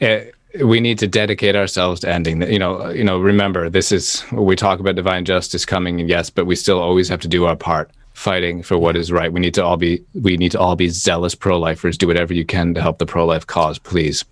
[0.00, 4.24] It, we need to dedicate ourselves to ending you know you know remember this is
[4.32, 7.44] we talk about divine justice coming and yes but we still always have to do
[7.44, 9.32] our part fighting for what is right.
[9.32, 11.98] We need to all be we need to all be zealous pro-lifers.
[11.98, 14.24] Do whatever you can to help the pro-life cause please.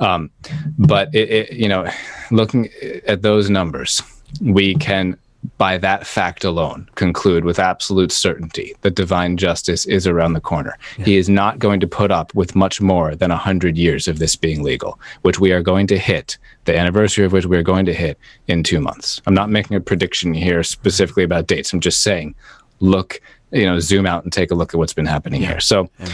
[0.00, 0.30] Um,
[0.78, 1.90] but it, it, you know
[2.30, 2.68] looking
[3.06, 4.00] at those numbers
[4.40, 5.18] we can
[5.56, 10.76] by that fact alone, conclude with absolute certainty that divine justice is around the corner.
[10.98, 11.04] Yeah.
[11.04, 14.34] He is not going to put up with much more than 100 years of this
[14.36, 17.86] being legal, which we are going to hit, the anniversary of which we are going
[17.86, 19.20] to hit in two months.
[19.26, 21.72] I'm not making a prediction here specifically about dates.
[21.72, 22.34] I'm just saying,
[22.80, 23.20] look,
[23.52, 25.48] you know, zoom out and take a look at what's been happening yeah.
[25.48, 25.60] here.
[25.60, 26.08] So yeah.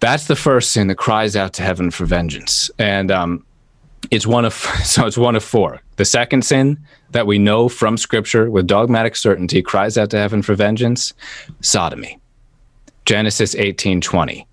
[0.00, 2.70] that's the first sin that cries out to heaven for vengeance.
[2.78, 3.46] And, um,
[4.10, 4.52] it's one of
[4.84, 5.80] so it's one of four.
[5.96, 6.78] The second sin
[7.10, 11.12] that we know from Scripture with dogmatic certainty cries out to heaven for vengeance:
[11.60, 12.18] sodomy.
[13.04, 14.46] Genesis eighteen twenty,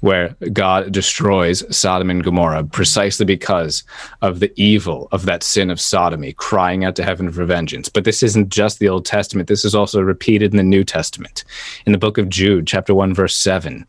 [0.00, 3.82] where God destroys Sodom and Gomorrah precisely because
[4.22, 7.88] of the evil of that sin of sodomy, crying out to heaven for vengeance.
[7.88, 9.48] But this isn't just the Old Testament.
[9.48, 11.44] This is also repeated in the New Testament.
[11.86, 13.86] In the book of Jude, chapter one, verse seven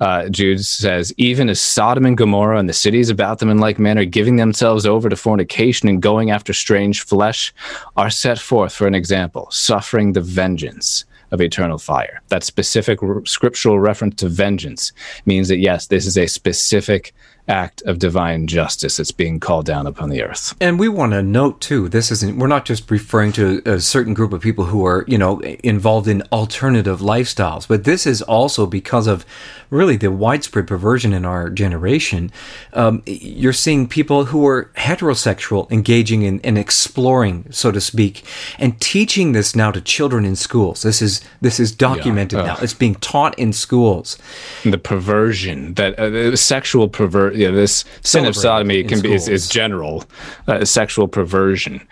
[0.00, 3.78] uh, Jude says, even as Sodom and Gomorrah and the cities about them in like
[3.78, 7.52] manner, giving themselves over to fornication and going after strange flesh,
[7.96, 12.22] are set forth for an example, suffering the vengeance of eternal fire.
[12.28, 14.92] That specific r- scriptural reference to vengeance
[15.24, 17.14] means that, yes, this is a specific
[17.48, 20.54] act of divine justice that's being called down upon the earth.
[20.60, 24.14] And we want to note too, this isn't we're not just referring to a certain
[24.14, 28.66] group of people who are, you know, involved in alternative lifestyles, but this is also
[28.66, 29.24] because of
[29.70, 32.30] really the widespread perversion in our generation.
[32.72, 38.24] Um, you're seeing people who are heterosexual engaging in, in exploring, so to speak,
[38.58, 40.82] and teaching this now to children in schools.
[40.82, 42.46] This is this is documented yeah.
[42.46, 42.56] now.
[42.60, 44.18] It's being taught in schools.
[44.64, 46.88] The perversion that uh, sexual
[47.36, 50.04] perver yeah, this sin of sodomy can be is, is general
[50.48, 51.86] uh, sexual perversion,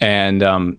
[0.00, 0.78] and um,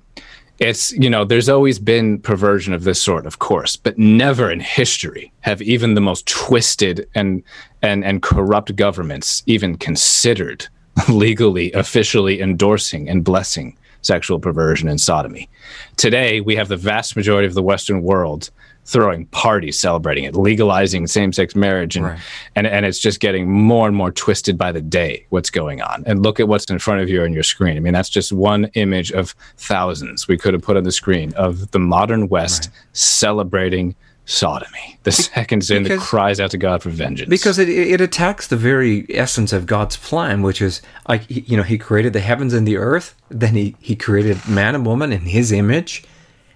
[0.59, 4.59] it's you know there's always been perversion of this sort, of course, but never in
[4.59, 7.43] history have even the most twisted and
[7.81, 10.67] and and corrupt governments even considered
[11.09, 15.49] legally officially endorsing and blessing sexual perversion and sodomy.
[15.97, 18.49] Today, we have the vast majority of the Western world
[18.89, 22.19] throwing parties celebrating it, legalizing same-sex marriage, and right.
[22.55, 25.25] and and it's just getting more and more twisted by the day.
[25.29, 26.03] What's going on?
[26.07, 27.77] And look at what's in front of you on your screen.
[27.77, 31.33] I mean, that's just one image of thousands we could have put on the screen
[31.35, 32.85] of the modern West right.
[32.93, 34.97] celebrating sodomy.
[35.03, 37.29] The second sin because, that cries out to God for vengeance.
[37.29, 41.63] Because it, it attacks the very essence of God's plan, which is, like, you know,
[41.63, 43.15] He created the heavens and the earth.
[43.29, 46.03] Then He, he created man and woman in His image.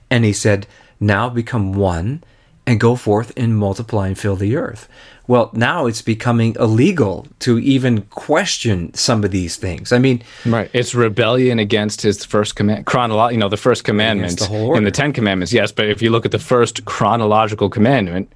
[0.10, 0.68] And He said,
[1.08, 2.24] now become one
[2.66, 4.88] and go forth and multiply and fill the earth.
[5.28, 9.91] Well, now it's becoming illegal to even question some of these things.
[9.91, 10.70] I mean, right?
[10.74, 14.91] It's rebellion against his first command, chronolo- You know, the first commandment the in the
[14.91, 15.54] Ten Commandments.
[15.54, 18.32] Yes, but if you look at the first chronological commandment,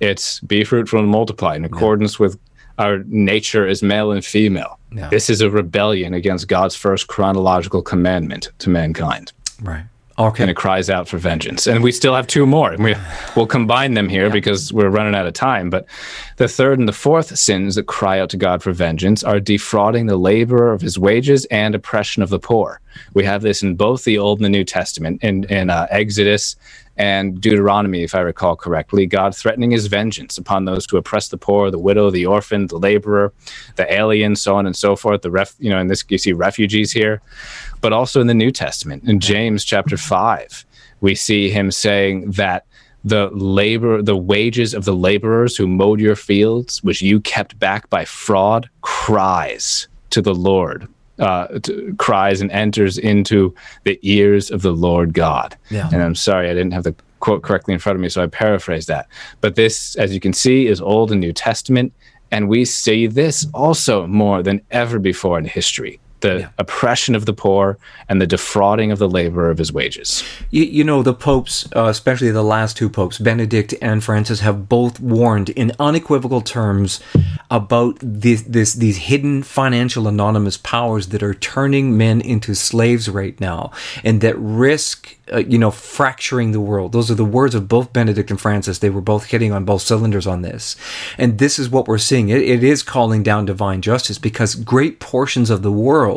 [0.00, 2.24] it's be fruitful and multiply in accordance yeah.
[2.24, 2.38] with
[2.78, 4.78] our nature as male and female.
[4.92, 5.08] Yeah.
[5.08, 9.32] This is a rebellion against God's first chronological commandment to mankind.
[9.62, 9.84] Right.
[10.18, 10.44] Okay.
[10.44, 11.66] And it cries out for vengeance.
[11.66, 12.76] And we still have two more.
[12.78, 12.94] We,
[13.34, 14.32] we'll combine them here yeah.
[14.32, 15.70] because we're running out of time.
[15.70, 15.86] But
[16.36, 20.06] the third and the fourth sins that cry out to God for vengeance are defrauding
[20.06, 22.80] the laborer of his wages and oppression of the poor.
[23.14, 25.22] We have this in both the Old and the New Testament.
[25.22, 26.56] In, in uh, Exodus
[26.96, 31.38] and Deuteronomy, if I recall correctly, God threatening his vengeance upon those who oppress the
[31.38, 33.32] poor, the widow, the orphan, the laborer,
[33.76, 35.22] the alien, so on and so forth.
[35.22, 37.22] The ref, you know, in this you see refugees here,
[37.80, 40.66] but also in the New Testament, in James chapter five,
[41.00, 42.66] we see him saying that
[43.04, 47.90] the labor the wages of the laborers who mowed your fields which you kept back
[47.90, 50.86] by fraud cries to the lord
[51.22, 51.46] uh,
[51.98, 53.54] cries and enters into
[53.84, 55.56] the ears of the Lord God.
[55.70, 55.88] Yeah.
[55.92, 58.26] And I'm sorry, I didn't have the quote correctly in front of me, so I
[58.26, 59.06] paraphrase that.
[59.40, 61.92] But this, as you can see, is Old and New Testament.
[62.32, 66.48] And we see this also more than ever before in history the yeah.
[66.58, 70.24] oppression of the poor and the defrauding of the laborer of his wages.
[70.50, 74.68] You, you know, the popes, uh, especially the last two popes, Benedict and Francis, have
[74.68, 77.00] both warned in unequivocal terms
[77.50, 83.38] about this, this, these hidden financial anonymous powers that are turning men into slaves right
[83.40, 83.70] now
[84.02, 86.92] and that risk uh, you know, fracturing the world.
[86.92, 88.80] Those are the words of both Benedict and Francis.
[88.80, 90.76] They were both hitting on both cylinders on this.
[91.16, 92.28] And this is what we're seeing.
[92.28, 96.11] it, it is calling down divine justice because great portions of the world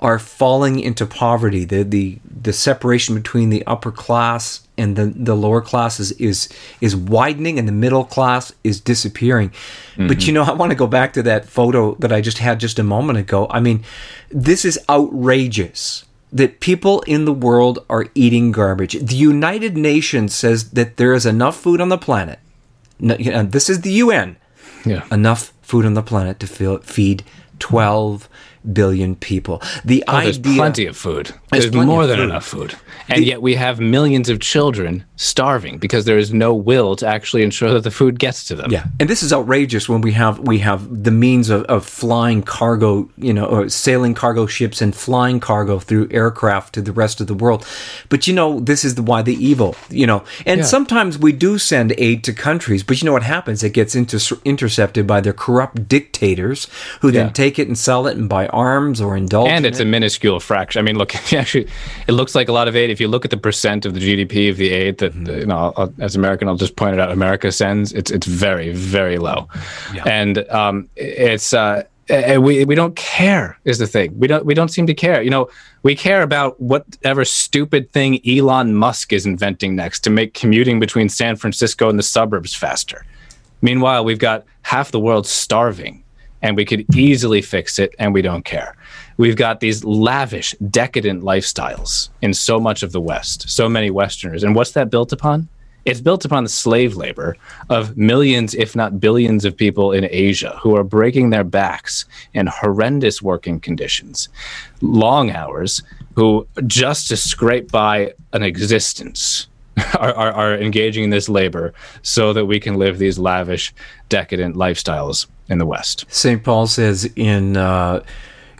[0.00, 1.64] are falling into poverty.
[1.64, 6.48] The the the separation between the upper class and the, the lower class is, is
[6.80, 9.50] is widening and the middle class is disappearing.
[9.50, 10.06] Mm-hmm.
[10.06, 12.60] But you know, I want to go back to that photo that I just had
[12.60, 13.48] just a moment ago.
[13.50, 13.84] I mean,
[14.30, 18.92] this is outrageous that people in the world are eating garbage.
[18.92, 22.38] The United Nations says that there is enough food on the planet.
[23.00, 24.36] And this is the UN.
[24.84, 25.06] Yeah.
[25.10, 27.24] Enough food on the planet to feed
[27.58, 28.28] 12
[28.72, 29.62] billion people.
[29.84, 31.34] The oh, idea, there's plenty of food.
[31.50, 32.28] There's, there's more than food.
[32.28, 32.76] enough food.
[33.08, 37.06] And the, yet we have millions of children starving because there is no will to
[37.06, 38.70] actually ensure that the food gets to them.
[38.70, 38.84] Yeah.
[39.00, 43.10] And this is outrageous when we have we have the means of, of flying cargo,
[43.16, 47.26] you know, or sailing cargo ships and flying cargo through aircraft to the rest of
[47.26, 47.66] the world.
[48.08, 50.24] But you know, this is the, why the evil, you know.
[50.46, 50.66] And yeah.
[50.66, 53.62] sometimes we do send aid to countries, but you know what happens?
[53.62, 56.68] It gets inter- intercepted by their corrupt dictators
[57.00, 59.48] who then take it and sell it and buy arms or indulge.
[59.48, 59.84] And it's it.
[59.84, 60.80] a minuscule fraction.
[60.80, 61.68] I mean, look, actually,
[62.06, 62.90] it looks like a lot of aid.
[62.90, 65.40] If you look at the percent of the GDP of the aid that mm-hmm.
[65.40, 67.10] you know, I'll, as American, I'll just point it out.
[67.10, 69.48] America sends it's it's very very low,
[69.94, 70.04] yeah.
[70.06, 71.52] and um, it's.
[71.52, 71.84] Uh,
[72.40, 74.18] we we don't care is the thing.
[74.18, 75.20] We don't we don't seem to care.
[75.20, 75.50] You know,
[75.82, 81.10] we care about whatever stupid thing Elon Musk is inventing next to make commuting between
[81.10, 83.04] San Francisco and the suburbs faster.
[83.60, 86.02] Meanwhile, we've got half the world starving
[86.42, 88.76] and we could easily fix it and we don't care.
[89.16, 94.44] We've got these lavish, decadent lifestyles in so much of the West, so many Westerners.
[94.44, 95.48] And what's that built upon?
[95.84, 97.36] It's built upon the slave labor
[97.70, 102.46] of millions, if not billions, of people in Asia who are breaking their backs in
[102.46, 104.28] horrendous working conditions,
[104.82, 105.82] long hours,
[106.14, 109.47] who just to scrape by an existence.
[109.98, 113.74] Are, are, are engaging in this labor so that we can live these lavish,
[114.08, 116.04] decadent lifestyles in the West.
[116.08, 116.42] St.
[116.42, 118.02] Paul says in uh,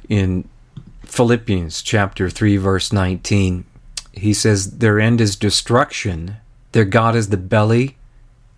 [0.08, 0.48] in
[1.04, 3.64] Philippians chapter 3 verse 19
[4.12, 6.36] he says their end is destruction
[6.72, 7.96] their god is the belly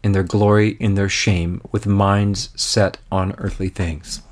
[0.03, 4.23] and their glory in their shame with minds set on earthly things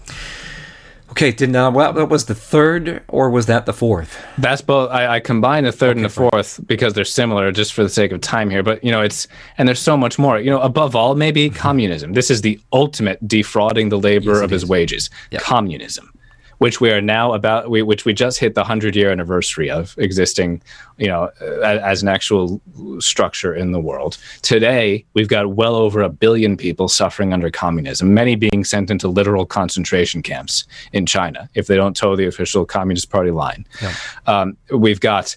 [1.18, 4.24] okay did now well, that was the third or was that the fourth?
[4.38, 7.72] That's both i, I combine the third okay, and the fourth because they're similar just
[7.72, 9.26] for the sake of time here but you know it's
[9.58, 10.38] and there's so much more.
[10.38, 11.58] You know above all maybe mm-hmm.
[11.58, 12.12] communism.
[12.12, 15.10] This is the ultimate defrauding the labor yes, of his wages.
[15.32, 15.42] Yep.
[15.42, 16.12] communism
[16.58, 19.94] which we are now about, we, which we just hit the hundred year anniversary of
[19.98, 20.60] existing,
[20.96, 22.60] you know, as, as an actual
[22.98, 24.18] structure in the world.
[24.42, 29.08] Today, we've got well over a billion people suffering under communism, many being sent into
[29.08, 33.64] literal concentration camps in China if they don't toe the official Communist Party line.
[33.80, 33.94] Yeah.
[34.26, 35.36] Um, we've got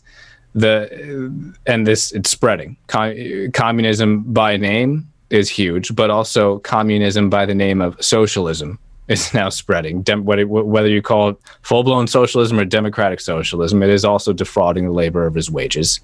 [0.53, 7.45] the and this it's spreading Com- communism by name is huge but also communism by
[7.45, 8.77] the name of socialism
[9.11, 10.01] is now spreading.
[10.01, 14.85] Dem- whether you call it full blown socialism or democratic socialism, it is also defrauding
[14.85, 15.99] the labor of his wages.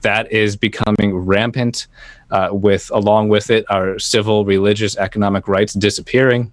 [0.00, 1.86] That is becoming rampant.
[2.28, 6.50] Uh, with along with it, our civil, religious, economic rights disappearing.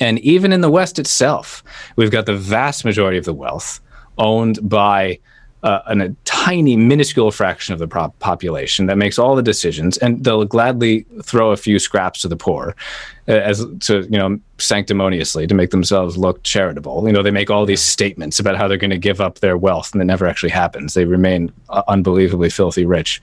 [0.00, 1.62] And even in the West itself,
[1.94, 3.78] we've got the vast majority of the wealth
[4.18, 5.20] owned by
[5.62, 10.24] uh, a tiny, minuscule fraction of the pro- population that makes all the decisions, and
[10.24, 12.74] they'll gladly throw a few scraps to the poor,
[13.26, 17.06] as to you know sanctimoniously to make themselves look charitable.
[17.06, 19.56] You know, they make all these statements about how they're going to give up their
[19.56, 20.94] wealth, and it never actually happens.
[20.94, 23.22] They remain uh, unbelievably filthy rich.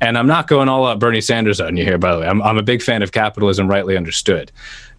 [0.00, 2.26] And I'm not going all out Bernie Sanders on you here, by the way.
[2.26, 4.50] I'm, I'm a big fan of capitalism, rightly understood.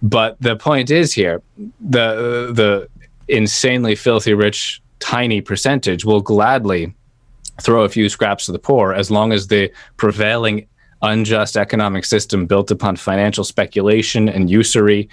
[0.02, 1.42] But the point is here,
[1.82, 2.90] the the
[3.28, 6.94] insanely filthy rich tiny percentage will gladly
[7.62, 10.68] throw a few scraps to the poor as long as the prevailing
[11.02, 15.08] unjust economic system built upon financial speculation and usury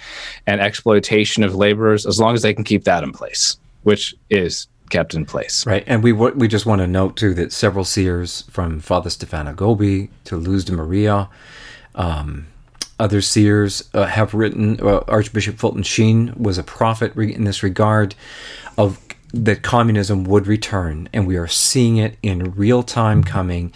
[0.47, 4.67] and exploitation of laborers as long as they can keep that in place which is
[4.89, 8.43] kept in place right and we we just want to note too that several seers
[8.49, 11.29] from father stefano gobbi to luz de maria
[11.95, 12.45] um,
[12.99, 18.15] other seers uh, have written uh, archbishop fulton sheen was a prophet in this regard
[18.77, 18.99] of
[19.35, 23.73] that communism would return, and we are seeing it in real time coming.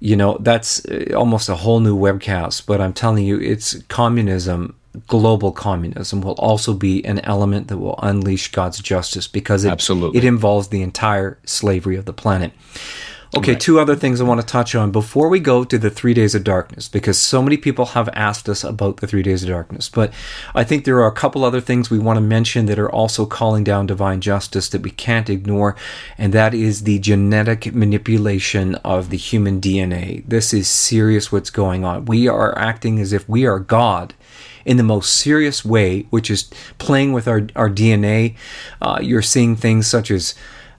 [0.00, 4.76] You know, that's uh, almost a whole new webcast, but I'm telling you, it's communism.
[5.08, 10.18] Global communism will also be an element that will unleash God's justice because it, Absolutely.
[10.18, 12.52] it involves the entire slavery of the planet.
[13.34, 13.60] Okay, right.
[13.60, 16.34] two other things I want to touch on before we go to the three days
[16.34, 19.88] of darkness, because so many people have asked us about the three days of darkness.
[19.88, 20.12] But
[20.54, 23.26] I think there are a couple other things we want to mention that are also
[23.26, 25.74] calling down divine justice that we can't ignore,
[26.16, 30.24] and that is the genetic manipulation of the human DNA.
[30.26, 32.04] This is serious what's going on.
[32.04, 34.14] We are acting as if we are God
[34.64, 38.36] in the most serious way, which is playing with our, our DNA.
[38.82, 40.34] Uh, you're seeing things such as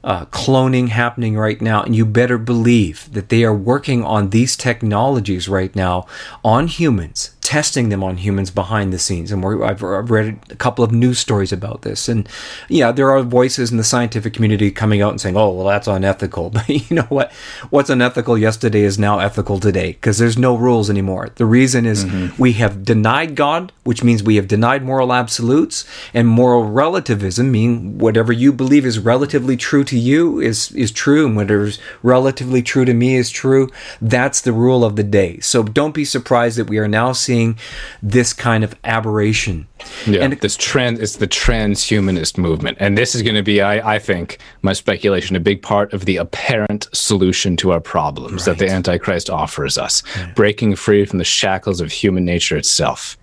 [0.07, 4.55] uh, cloning happening right now, and you better believe that they are working on these
[4.55, 6.07] technologies right now
[6.45, 9.31] on humans testing them on humans behind the scenes.
[9.31, 12.09] And I've, I've read a couple of news stories about this.
[12.09, 12.27] And
[12.67, 15.87] yeah, there are voices in the scientific community coming out and saying, oh, well, that's
[15.87, 16.49] unethical.
[16.57, 17.31] But you know what?
[17.69, 21.29] What's unethical yesterday is now ethical today because there's no rules anymore.
[21.35, 22.41] The reason is mm-hmm.
[22.41, 27.97] we have denied God, which means we have denied moral absolutes, and moral relativism, meaning
[27.97, 32.83] whatever you believe is relatively true to you is, is true, and whatever's relatively true
[32.83, 33.69] to me is true.
[34.01, 35.39] That's the rule of the day.
[35.39, 37.57] So don't be surprised that we are now seeing seeing
[38.01, 39.67] this kind of aberration.
[40.05, 43.95] Yeah, and this trend is the transhumanist movement, and this is going to be, I,
[43.95, 48.57] I, think, my speculation, a big part of the apparent solution to our problems right.
[48.57, 50.31] that the Antichrist offers us, yeah.
[50.33, 53.17] breaking free from the shackles of human nature itself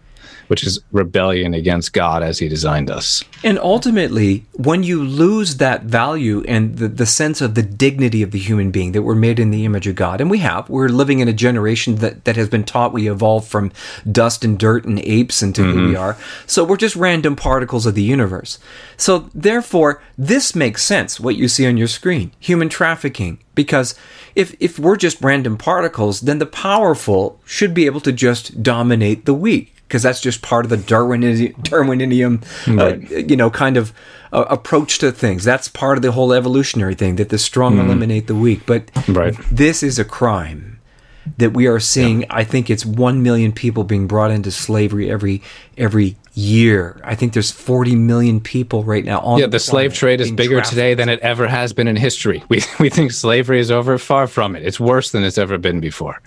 [0.48, 3.24] which is rebellion against God as He designed us.
[3.42, 8.30] And ultimately, when you lose that value and the, the sense of the dignity of
[8.30, 10.88] the human being that we're made in the image of God, and we have, we're
[10.88, 13.72] living in a generation that, that has been taught we evolved from
[14.10, 15.78] dust and dirt and apes into mm-hmm.
[15.78, 16.16] who we are.
[16.46, 18.58] So we're just random particles of the universe.
[18.96, 23.38] So therefore, this makes sense, what you see on your screen human trafficking.
[23.54, 23.94] Because
[24.34, 29.26] if, if we're just random particles, then the powerful should be able to just dominate
[29.26, 33.92] the weak because that's just part of the Darwinian, Darwinian uh, you know, kind of
[34.32, 35.44] uh, approach to things.
[35.44, 37.84] That's part of the whole evolutionary thing that the strong mm.
[37.84, 38.66] eliminate the weak.
[38.66, 39.36] But right.
[39.52, 40.80] this is a crime.
[41.38, 42.22] that we are seeing.
[42.22, 42.26] Yeah.
[42.30, 45.42] I think it's one million people being brought into slavery every
[45.78, 47.00] every year.
[47.04, 49.38] I think there's 40 million people right now on.
[49.38, 50.70] Yeah, the, the slave trade is bigger trafficked.
[50.70, 52.42] today than it ever has been in history.
[52.48, 53.96] We we think slavery is over.
[53.98, 54.64] Far from it.
[54.64, 56.20] It's worse than it's ever been before.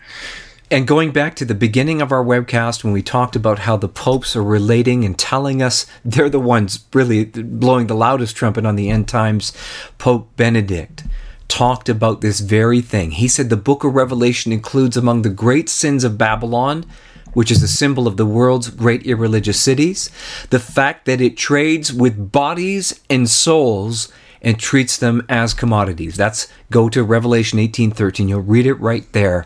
[0.70, 3.88] And going back to the beginning of our webcast when we talked about how the
[3.88, 8.76] popes are relating and telling us they're the ones really blowing the loudest trumpet on
[8.76, 9.54] the end times,
[9.98, 11.06] Pope Benedict
[11.48, 13.12] talked about this very thing.
[13.12, 16.86] He said the book of Revelation includes among the great sins of Babylon,
[17.32, 20.12] which is a symbol of the world's great irreligious cities,
[20.50, 24.12] the fact that it trades with bodies and souls
[24.42, 26.16] and treats them as commodities.
[26.16, 28.28] That's go to Revelation 18:13.
[28.28, 29.46] You'll read it right there.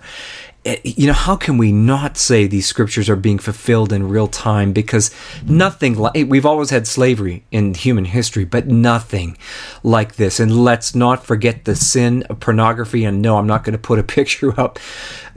[0.64, 4.28] Eh, you know, how can we not say these scriptures are being fulfilled in real
[4.28, 4.74] time?
[4.74, 5.09] Because
[5.43, 9.38] nothing like we've always had slavery in human history, but nothing
[9.82, 10.39] like this.
[10.39, 13.03] And let's not forget the sin of pornography.
[13.03, 14.78] And no, I'm not going to put a picture up.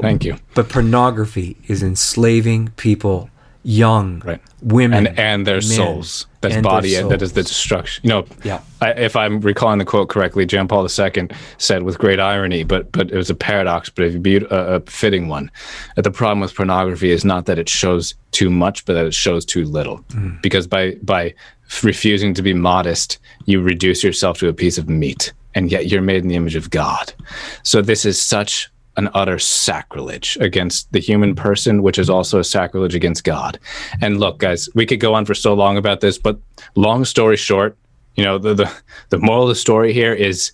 [0.00, 0.36] Thank you.
[0.54, 3.30] But pornography is enslaving people
[3.64, 4.40] young right.
[4.62, 6.26] women and, and their men, souls.
[6.42, 7.10] That's body souls.
[7.10, 8.02] that is the destruction.
[8.04, 8.60] You know, yeah.
[8.82, 12.92] I, if I'm recalling the quote correctly, John Paul II said with great irony, but
[12.92, 15.50] but it was a paradox, but if you a, a fitting one,
[15.96, 19.14] that the problem with pornography is not that it shows too much, but that it
[19.14, 19.98] shows too little.
[20.10, 20.40] Mm.
[20.42, 21.34] Because by by
[21.82, 26.02] refusing to be modest, you reduce yourself to a piece of meat, and yet you're
[26.02, 27.14] made in the image of God.
[27.62, 32.44] So this is such an utter sacrilege against the human person, which is also a
[32.44, 33.58] sacrilege against God.
[34.00, 36.38] And look, guys, we could go on for so long about this, but
[36.74, 37.76] long story short,
[38.16, 38.72] you know, the the,
[39.08, 40.52] the moral of the story here is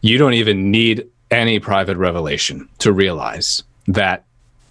[0.00, 4.24] you don't even need any private revelation to realize that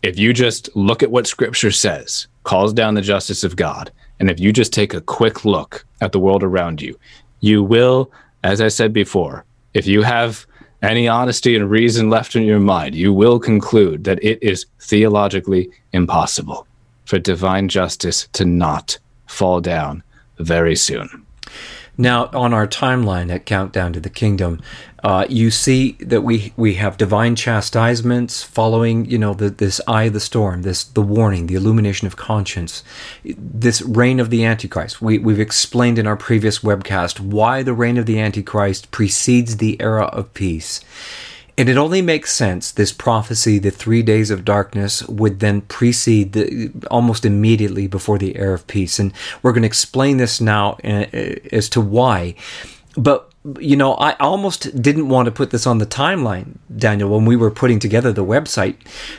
[0.03, 4.29] if you just look at what scripture says, calls down the justice of God, and
[4.29, 6.97] if you just take a quick look at the world around you,
[7.39, 8.11] you will,
[8.43, 10.45] as I said before, if you have
[10.81, 15.69] any honesty and reason left in your mind, you will conclude that it is theologically
[15.93, 16.67] impossible
[17.05, 20.03] for divine justice to not fall down
[20.39, 21.20] very soon.
[22.01, 24.59] Now, on our timeline at Countdown to the Kingdom,
[25.03, 30.05] uh, you see that we we have divine chastisements following, you know, the, this eye
[30.05, 32.83] of the storm, this the warning, the illumination of conscience,
[33.23, 34.99] this reign of the Antichrist.
[34.99, 39.79] We we've explained in our previous webcast why the reign of the Antichrist precedes the
[39.79, 40.81] era of peace.
[41.57, 46.33] And it only makes sense, this prophecy, the three days of darkness, would then precede
[46.33, 48.99] the, almost immediately before the era of peace.
[48.99, 51.05] And we're going to explain this now uh,
[51.51, 52.35] as to why.
[52.95, 57.25] But you know, I almost didn't want to put this on the timeline, Daniel, when
[57.25, 58.75] we were putting together the website,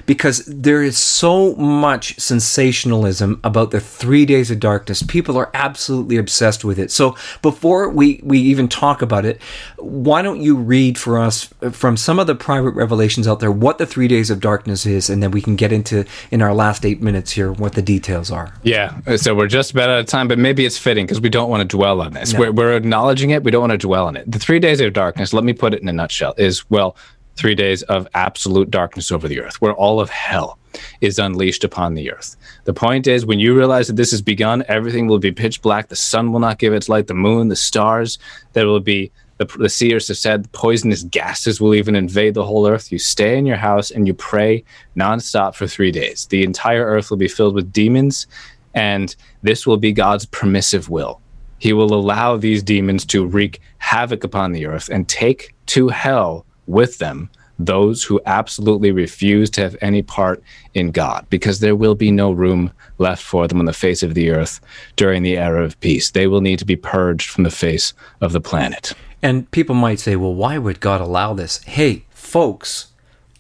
[0.07, 5.03] because there is so much sensationalism about the three days of darkness.
[5.03, 6.93] People are absolutely obsessed with it.
[6.93, 9.43] So before we, we even talk about it,
[9.79, 13.79] why don't you read for us from some of the private revelations out there what
[13.79, 16.87] the three days of darkness is, and then we can get into in our last
[16.87, 18.55] eight minutes here what the details are.
[18.63, 19.01] Yeah.
[19.17, 21.69] So we're just about out of time, but maybe it's fitting because we don't want
[21.69, 22.33] to dwell on this.
[22.33, 22.39] No.
[22.39, 23.43] We're, we're acknowledging it.
[23.43, 24.31] We don't want to dwell on on it.
[24.31, 26.97] The three days of darkness, let me put it in a nutshell, is well,
[27.37, 30.59] three days of absolute darkness over the earth, where all of hell
[31.01, 32.37] is unleashed upon the earth.
[32.65, 35.89] The point is, when you realize that this has begun, everything will be pitch black.
[35.89, 38.19] The sun will not give its light, the moon, the stars.
[38.53, 42.67] There will be, the, the seers have said, poisonous gases will even invade the whole
[42.67, 42.93] earth.
[42.93, 44.65] You stay in your house and you pray
[44.97, 46.27] nonstop for three days.
[46.27, 48.27] The entire earth will be filled with demons,
[48.75, 51.21] and this will be God's permissive will.
[51.63, 56.45] He will allow these demons to wreak havoc upon the earth and take to hell
[56.67, 60.43] with them those who absolutely refuse to have any part
[60.75, 64.15] in God, because there will be no room left for them on the face of
[64.15, 64.61] the earth
[64.97, 66.11] during the era of peace.
[66.11, 68.93] They will need to be purged from the face of the planet.
[69.23, 71.63] And people might say, well, why would God allow this?
[71.63, 72.89] Hey, folks,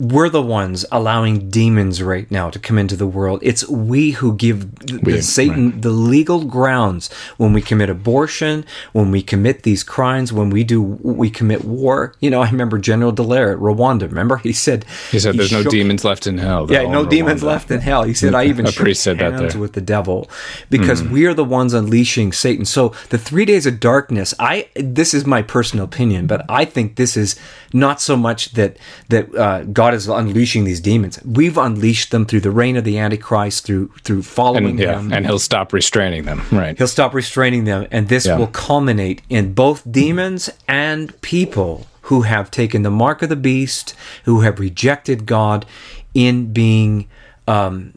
[0.02, 3.38] we're the ones allowing demons right now to come into the world.
[3.40, 4.68] It's we who give
[5.04, 5.82] we, Satan right.
[5.82, 10.82] the legal grounds when we commit abortion, when we commit these crimes, when we do
[10.82, 12.16] we commit war.
[12.18, 14.02] You know, I remember General Dallaire at Rwanda.
[14.02, 16.66] Remember, he said he said there's no demons left in hell.
[16.68, 18.02] yeah, no demons left in hell.
[18.02, 20.28] He said I even shook hands said that with the devil
[20.68, 21.10] because mm.
[21.12, 22.64] we are the ones unleashing Satan.
[22.64, 24.34] So the three days of darkness.
[24.40, 27.38] I this is my personal opinion, but I think this is
[27.72, 28.76] not so much that
[29.08, 31.18] that uh, God is unleashing these demons.
[31.24, 35.12] We've unleashed them through the reign of the Antichrist, through through following and, yeah, him,
[35.12, 36.42] and he'll stop restraining them.
[36.50, 38.36] Right, he'll stop restraining them, and this yeah.
[38.36, 43.94] will culminate in both demons and people who have taken the mark of the beast,
[44.24, 45.66] who have rejected God,
[46.14, 47.08] in being.
[47.48, 47.94] Um,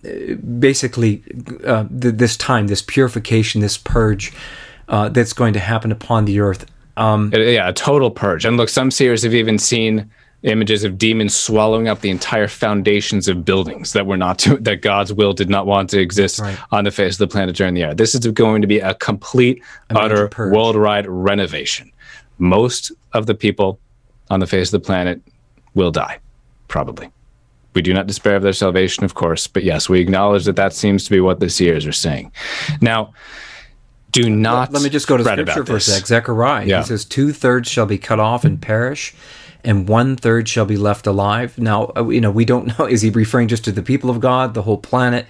[0.59, 1.23] basically,
[1.63, 4.33] uh, th- this time, this purification, this purge
[4.89, 6.65] uh, that's going to happen upon the earth
[6.97, 8.45] um, yeah, a total purge.
[8.45, 10.09] And look, some seers have even seen
[10.43, 14.81] images of demons swallowing up the entire foundations of buildings that were not to, that
[14.81, 16.57] God's will did not want to exist right.
[16.71, 17.95] on the face of the planet during the era.
[17.95, 21.91] This is going to be a complete, a utter, worldwide renovation.
[22.37, 23.79] Most of the people
[24.29, 25.21] on the face of the planet
[25.73, 26.19] will die,
[26.67, 27.09] probably.
[27.73, 30.73] We do not despair of their salvation, of course, but yes, we acknowledge that that
[30.73, 32.31] seems to be what the seers are saying.
[32.81, 33.13] Now,
[34.15, 34.71] do not.
[34.71, 36.07] Let, me just go to scripture for a sec.
[36.07, 36.65] Zechariah.
[36.65, 36.79] Yeah.
[36.79, 39.13] He says, Two thirds shall be cut off and perish,
[39.63, 41.57] and one third shall be left alive.
[41.57, 42.85] Now, uh, you know, we don't know.
[42.89, 45.27] Is he referring just to the people of God, the whole planet?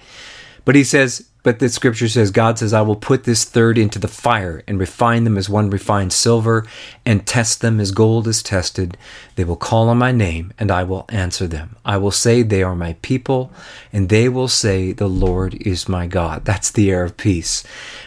[0.64, 4.00] But he says, but the scripture says, God says, I will put this third into
[4.00, 6.66] the fire and refine them as one refines silver
[7.04, 8.96] and test them as gold is tested.
[9.36, 11.76] They will call on my name and I will answer them.
[11.84, 13.52] I will say they are my people
[13.92, 16.44] and they will say the Lord is my God.
[16.44, 17.62] That's the era of peace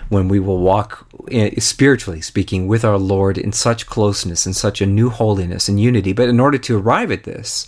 [0.09, 4.81] when we will walk eh, spiritually speaking with our Lord in such closeness and such
[4.81, 6.13] a new holiness and unity.
[6.13, 7.67] But in order to arrive at this,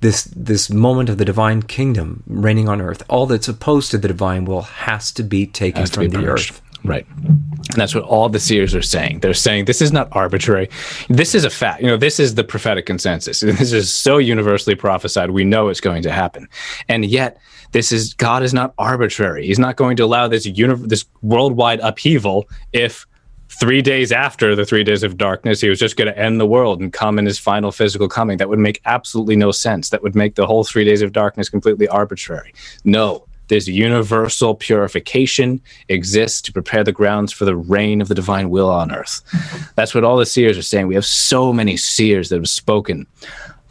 [0.00, 3.02] this this moment of the divine kingdom reigning on earth.
[3.08, 6.62] All that's opposed to the divine will has to be taken from be the earth.
[6.84, 7.06] Right.
[7.18, 9.20] And that's what all the seers are saying.
[9.20, 10.68] They're saying this is not arbitrary.
[11.08, 11.82] This is a fact.
[11.82, 13.42] You know, this is the prophetic consensus.
[13.58, 15.30] This is so universally prophesied.
[15.30, 16.48] We know it's going to happen.
[16.88, 17.38] And yet,
[17.72, 19.46] this is God is not arbitrary.
[19.46, 23.06] He's not going to allow this this worldwide upheaval if
[23.48, 26.46] three days after the three days of darkness, he was just going to end the
[26.46, 28.38] world and come in his final physical coming.
[28.38, 29.88] That would make absolutely no sense.
[29.90, 32.54] That would make the whole three days of darkness completely arbitrary.
[32.84, 38.50] No, this universal purification exists to prepare the grounds for the reign of the divine
[38.50, 39.22] will on earth.
[39.74, 40.86] That's what all the seers are saying.
[40.86, 43.06] We have so many seers that have spoken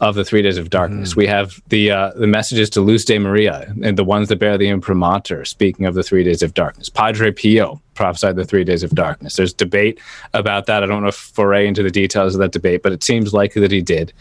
[0.00, 1.14] of the three days of darkness.
[1.14, 1.16] Mm.
[1.16, 4.56] We have the uh, the messages to Luz de Maria and the ones that bear
[4.56, 6.88] the imprimatur, speaking of the three days of darkness.
[6.88, 9.36] Padre Pio prophesied the three days of darkness.
[9.36, 9.98] There's debate
[10.34, 10.84] about that.
[10.84, 13.60] I don't know if foray into the details of that debate, but it seems likely
[13.60, 14.12] that he did.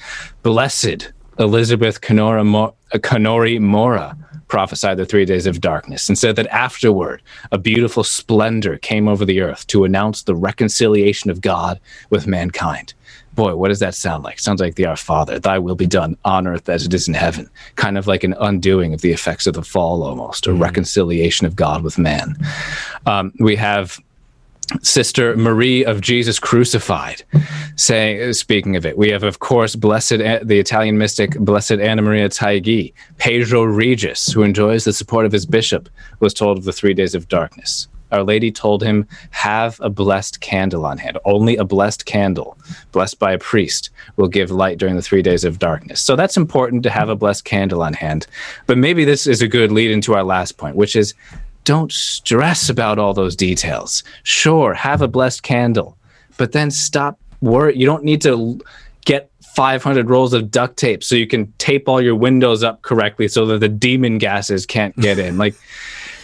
[0.42, 4.18] Blessed Elizabeth Canora Mo- Canori Mora
[4.48, 7.22] prophesied the three days of darkness and said that afterward
[7.52, 11.80] a beautiful splendor came over the earth to announce the reconciliation of God
[12.10, 12.94] with mankind
[13.38, 14.40] boy, what does that sound like?
[14.40, 17.14] sounds like the Our Father, thy will be done on earth as it is in
[17.14, 17.48] heaven.
[17.76, 20.62] Kind of like an undoing of the effects of the fall almost, a mm.
[20.62, 22.36] reconciliation of God with man.
[23.06, 24.02] Um, we have
[24.82, 27.24] Sister Marie of Jesus Crucified,
[27.76, 32.28] saying, speaking of it, we have, of course, blessed the Italian mystic, Blessed Anna Maria
[32.28, 35.88] Taigi, Pedro Regis, who enjoys the support of his bishop,
[36.20, 37.88] was told of the three days of darkness.
[38.12, 41.18] Our Lady told him, Have a blessed candle on hand.
[41.26, 42.58] Only a blessed candle,
[42.92, 46.02] blessed by a priest, will give light during the three days of darkness.
[46.02, 48.28] So that's important to have a blessed candle on hand.
[48.66, 51.14] But maybe this is a good lead into our last point, which is
[51.68, 54.02] don't stress about all those details.
[54.24, 55.98] Sure, have a blessed candle,
[56.38, 57.78] but then stop worry.
[57.78, 58.62] You don't need to
[59.04, 63.28] get 500 rolls of duct tape so you can tape all your windows up correctly
[63.28, 65.38] so that the demon gases can't get in.
[65.38, 65.56] Like,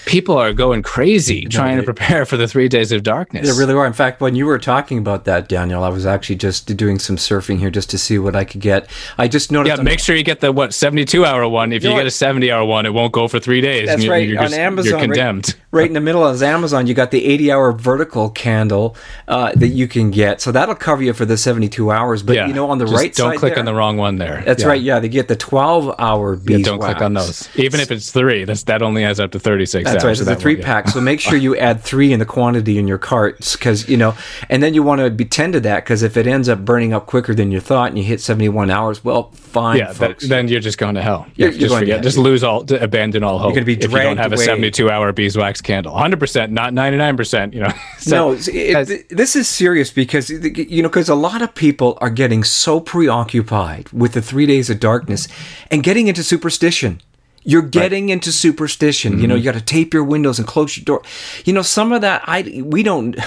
[0.06, 3.47] people are going crazy trying to prepare for the three days of darkness.
[3.47, 3.86] They really are.
[3.86, 7.18] In fact, when you were talking about that, Daniel, I was actually just doing some
[7.18, 8.89] surfing here just to see what I could get.
[9.18, 9.78] I just noticed.
[9.78, 11.72] Yeah, make sure you get the what seventy two hour one.
[11.74, 13.88] If you, you get a seventy hour one, it won't go for three days.
[13.88, 14.28] That's right.
[14.28, 15.47] You're, just, on Amazon, you're condemned.
[15.47, 18.96] Right, right, in the middle of Amazon, you got the eighty hour vertical candle
[19.28, 20.42] uh, that you can get.
[20.42, 22.24] So that'll cover you for the seventy two hours.
[22.24, 24.44] But yeah, you know, on the right don't click there, on the wrong one there.
[24.46, 24.70] That's yeah.
[24.70, 24.82] right.
[24.82, 26.60] Yeah, they get the twelve hour beeswax.
[26.60, 27.50] Yeah, don't click on those.
[27.56, 29.90] Even if it's three, that's that only adds up to thirty six.
[29.90, 30.28] That's hours, right.
[30.28, 30.90] So the three pack pack.
[30.90, 34.16] So make sure you add three in the quantity in your carts because, you know,
[34.50, 36.94] and then you want to be tend to that because if it ends up burning
[36.94, 40.28] up quicker than you thought and you hit 71 hours, well, fine, yeah, folks.
[40.28, 41.28] then you're just going to hell.
[41.36, 43.50] You're, you're just forget, just lose all, abandon all hope.
[43.50, 44.44] You're going to be if you don't have away.
[44.44, 45.93] a 72 hour beeswax candle.
[45.93, 47.74] 100%, not 99%, you know.
[47.97, 51.97] so, no, it, as, this is serious because, you know, because a lot of people
[52.01, 55.28] are getting so preoccupied with the three days of darkness
[55.72, 57.01] and getting into superstition.
[57.45, 58.14] You're getting right.
[58.14, 59.14] into superstition.
[59.14, 59.22] Mm-hmm.
[59.22, 61.01] You know, you got to tape your windows and close your door.
[61.45, 63.18] You know, some of that I we don't.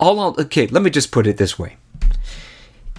[0.00, 0.66] All okay.
[0.66, 1.76] Let me just put it this way: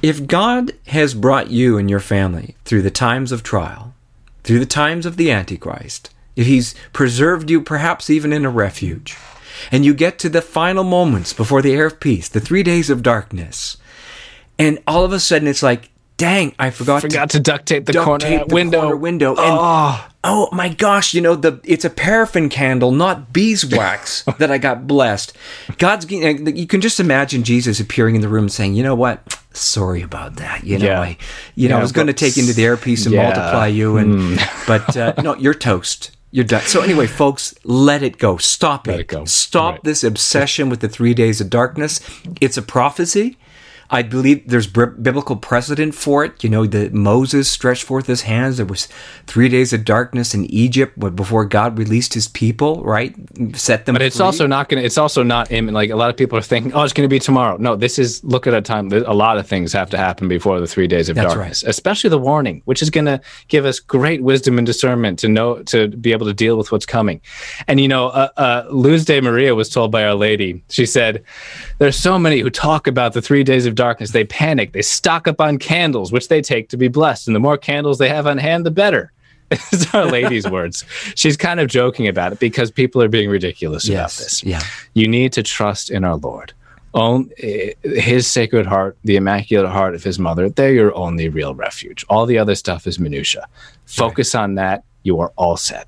[0.03, 3.95] If God has brought you and your family through the times of trial,
[4.43, 9.17] through the times of the Antichrist, if He's preserved you, perhaps even in a refuge,
[9.71, 12.89] and you get to the final moments before the era of peace, the three days
[12.89, 13.77] of darkness,
[14.57, 17.85] and all of a sudden it's like, dang, I forgot, forgot to, to duct tape
[17.85, 18.81] the duct corner tape the window.
[18.81, 19.31] Corner window.
[19.31, 20.07] And oh.
[20.23, 24.85] oh my gosh, you know the it's a paraffin candle, not beeswax that I got
[24.87, 25.35] blessed.
[25.79, 29.37] God's you can just imagine Jesus appearing in the room saying, "You know what?
[29.53, 30.63] Sorry about that.
[30.63, 31.01] You know, yeah.
[31.01, 31.17] I
[31.55, 33.23] you know, I was going to take you into the air piece and yeah.
[33.23, 34.67] multiply you and mm.
[34.67, 36.61] but uh, no, you're toast." You're done.
[36.61, 38.37] So anyway, folks, let it go.
[38.37, 39.01] Stop it.
[39.01, 39.25] it go.
[39.25, 39.83] Stop right.
[39.83, 41.99] this obsession with the three days of darkness.
[42.39, 43.37] It's a prophecy.
[43.91, 46.43] I believe there's biblical precedent for it.
[46.43, 48.57] You know, that Moses stretched forth his hands.
[48.57, 48.87] There was
[49.27, 53.13] three days of darkness in Egypt before God released his people, right?
[53.53, 54.25] Set them But it's free.
[54.25, 56.73] also not going to, it's also not, in, like a lot of people are thinking,
[56.73, 57.57] oh, it's going to be tomorrow.
[57.57, 60.61] No, this is, look at a time, a lot of things have to happen before
[60.61, 61.69] the three days of That's darkness, right.
[61.69, 63.19] especially the warning, which is going to
[63.49, 66.85] give us great wisdom and discernment to know, to be able to deal with what's
[66.85, 67.19] coming.
[67.67, 71.23] And, you know, uh, uh, Luz de Maria was told by Our Lady, she said,
[71.79, 73.80] there's so many who talk about the three days of darkness.
[73.81, 74.73] Darkness, they panic.
[74.73, 77.27] They stock up on candles, which they take to be blessed.
[77.27, 79.11] And the more candles they have on hand, the better.
[79.51, 80.85] It's Our Lady's words.
[81.15, 84.43] She's kind of joking about it because people are being ridiculous yes, about this.
[84.43, 84.61] Yeah.
[84.93, 86.53] You need to trust in our Lord.
[86.93, 91.55] Own, eh, his sacred heart, the immaculate heart of his mother, they're your only real
[91.55, 92.05] refuge.
[92.07, 93.47] All the other stuff is minutia.
[93.85, 94.43] Focus right.
[94.43, 94.83] on that.
[95.01, 95.87] You are all set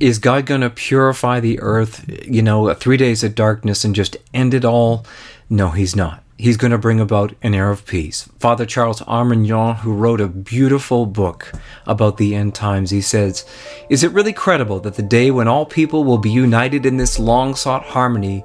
[0.00, 4.16] is God going to purify the earth, you know, three days of darkness and just
[4.32, 5.04] end it all?
[5.50, 6.24] No, he's not.
[6.40, 8.26] He's going to bring about an era of peace.
[8.38, 11.52] Father Charles Arminjon, who wrote a beautiful book
[11.86, 13.44] about the end times, he says,
[13.90, 17.18] Is it really credible that the day when all people will be united in this
[17.18, 18.42] long sought harmony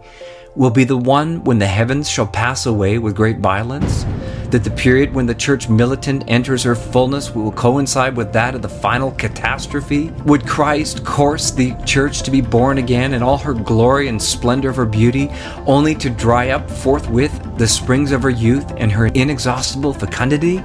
[0.55, 4.05] will be the one when the heavens shall pass away with great violence?
[4.51, 8.61] That the period when the church militant enters her fullness will coincide with that of
[8.61, 10.11] the final catastrophe?
[10.25, 14.69] Would Christ course the church to be born again in all her glory and splendor
[14.69, 15.29] of her beauty,
[15.65, 20.63] only to dry up forthwith the springs of her youth and her inexhaustible fecundity?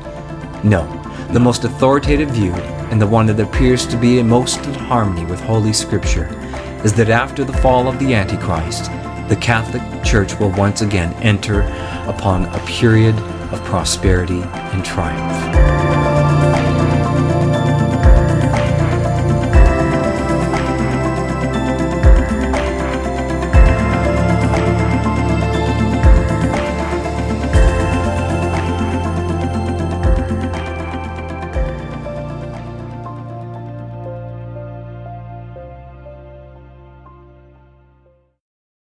[0.62, 0.86] No.
[1.32, 2.52] The most authoritative view,
[2.90, 6.28] and the one that appears to be in most in harmony with Holy Scripture,
[6.84, 8.90] is that after the fall of the Antichrist,
[9.30, 11.60] the Catholic Church will once again enter
[12.08, 13.14] upon a period
[13.52, 15.69] of prosperity and triumph.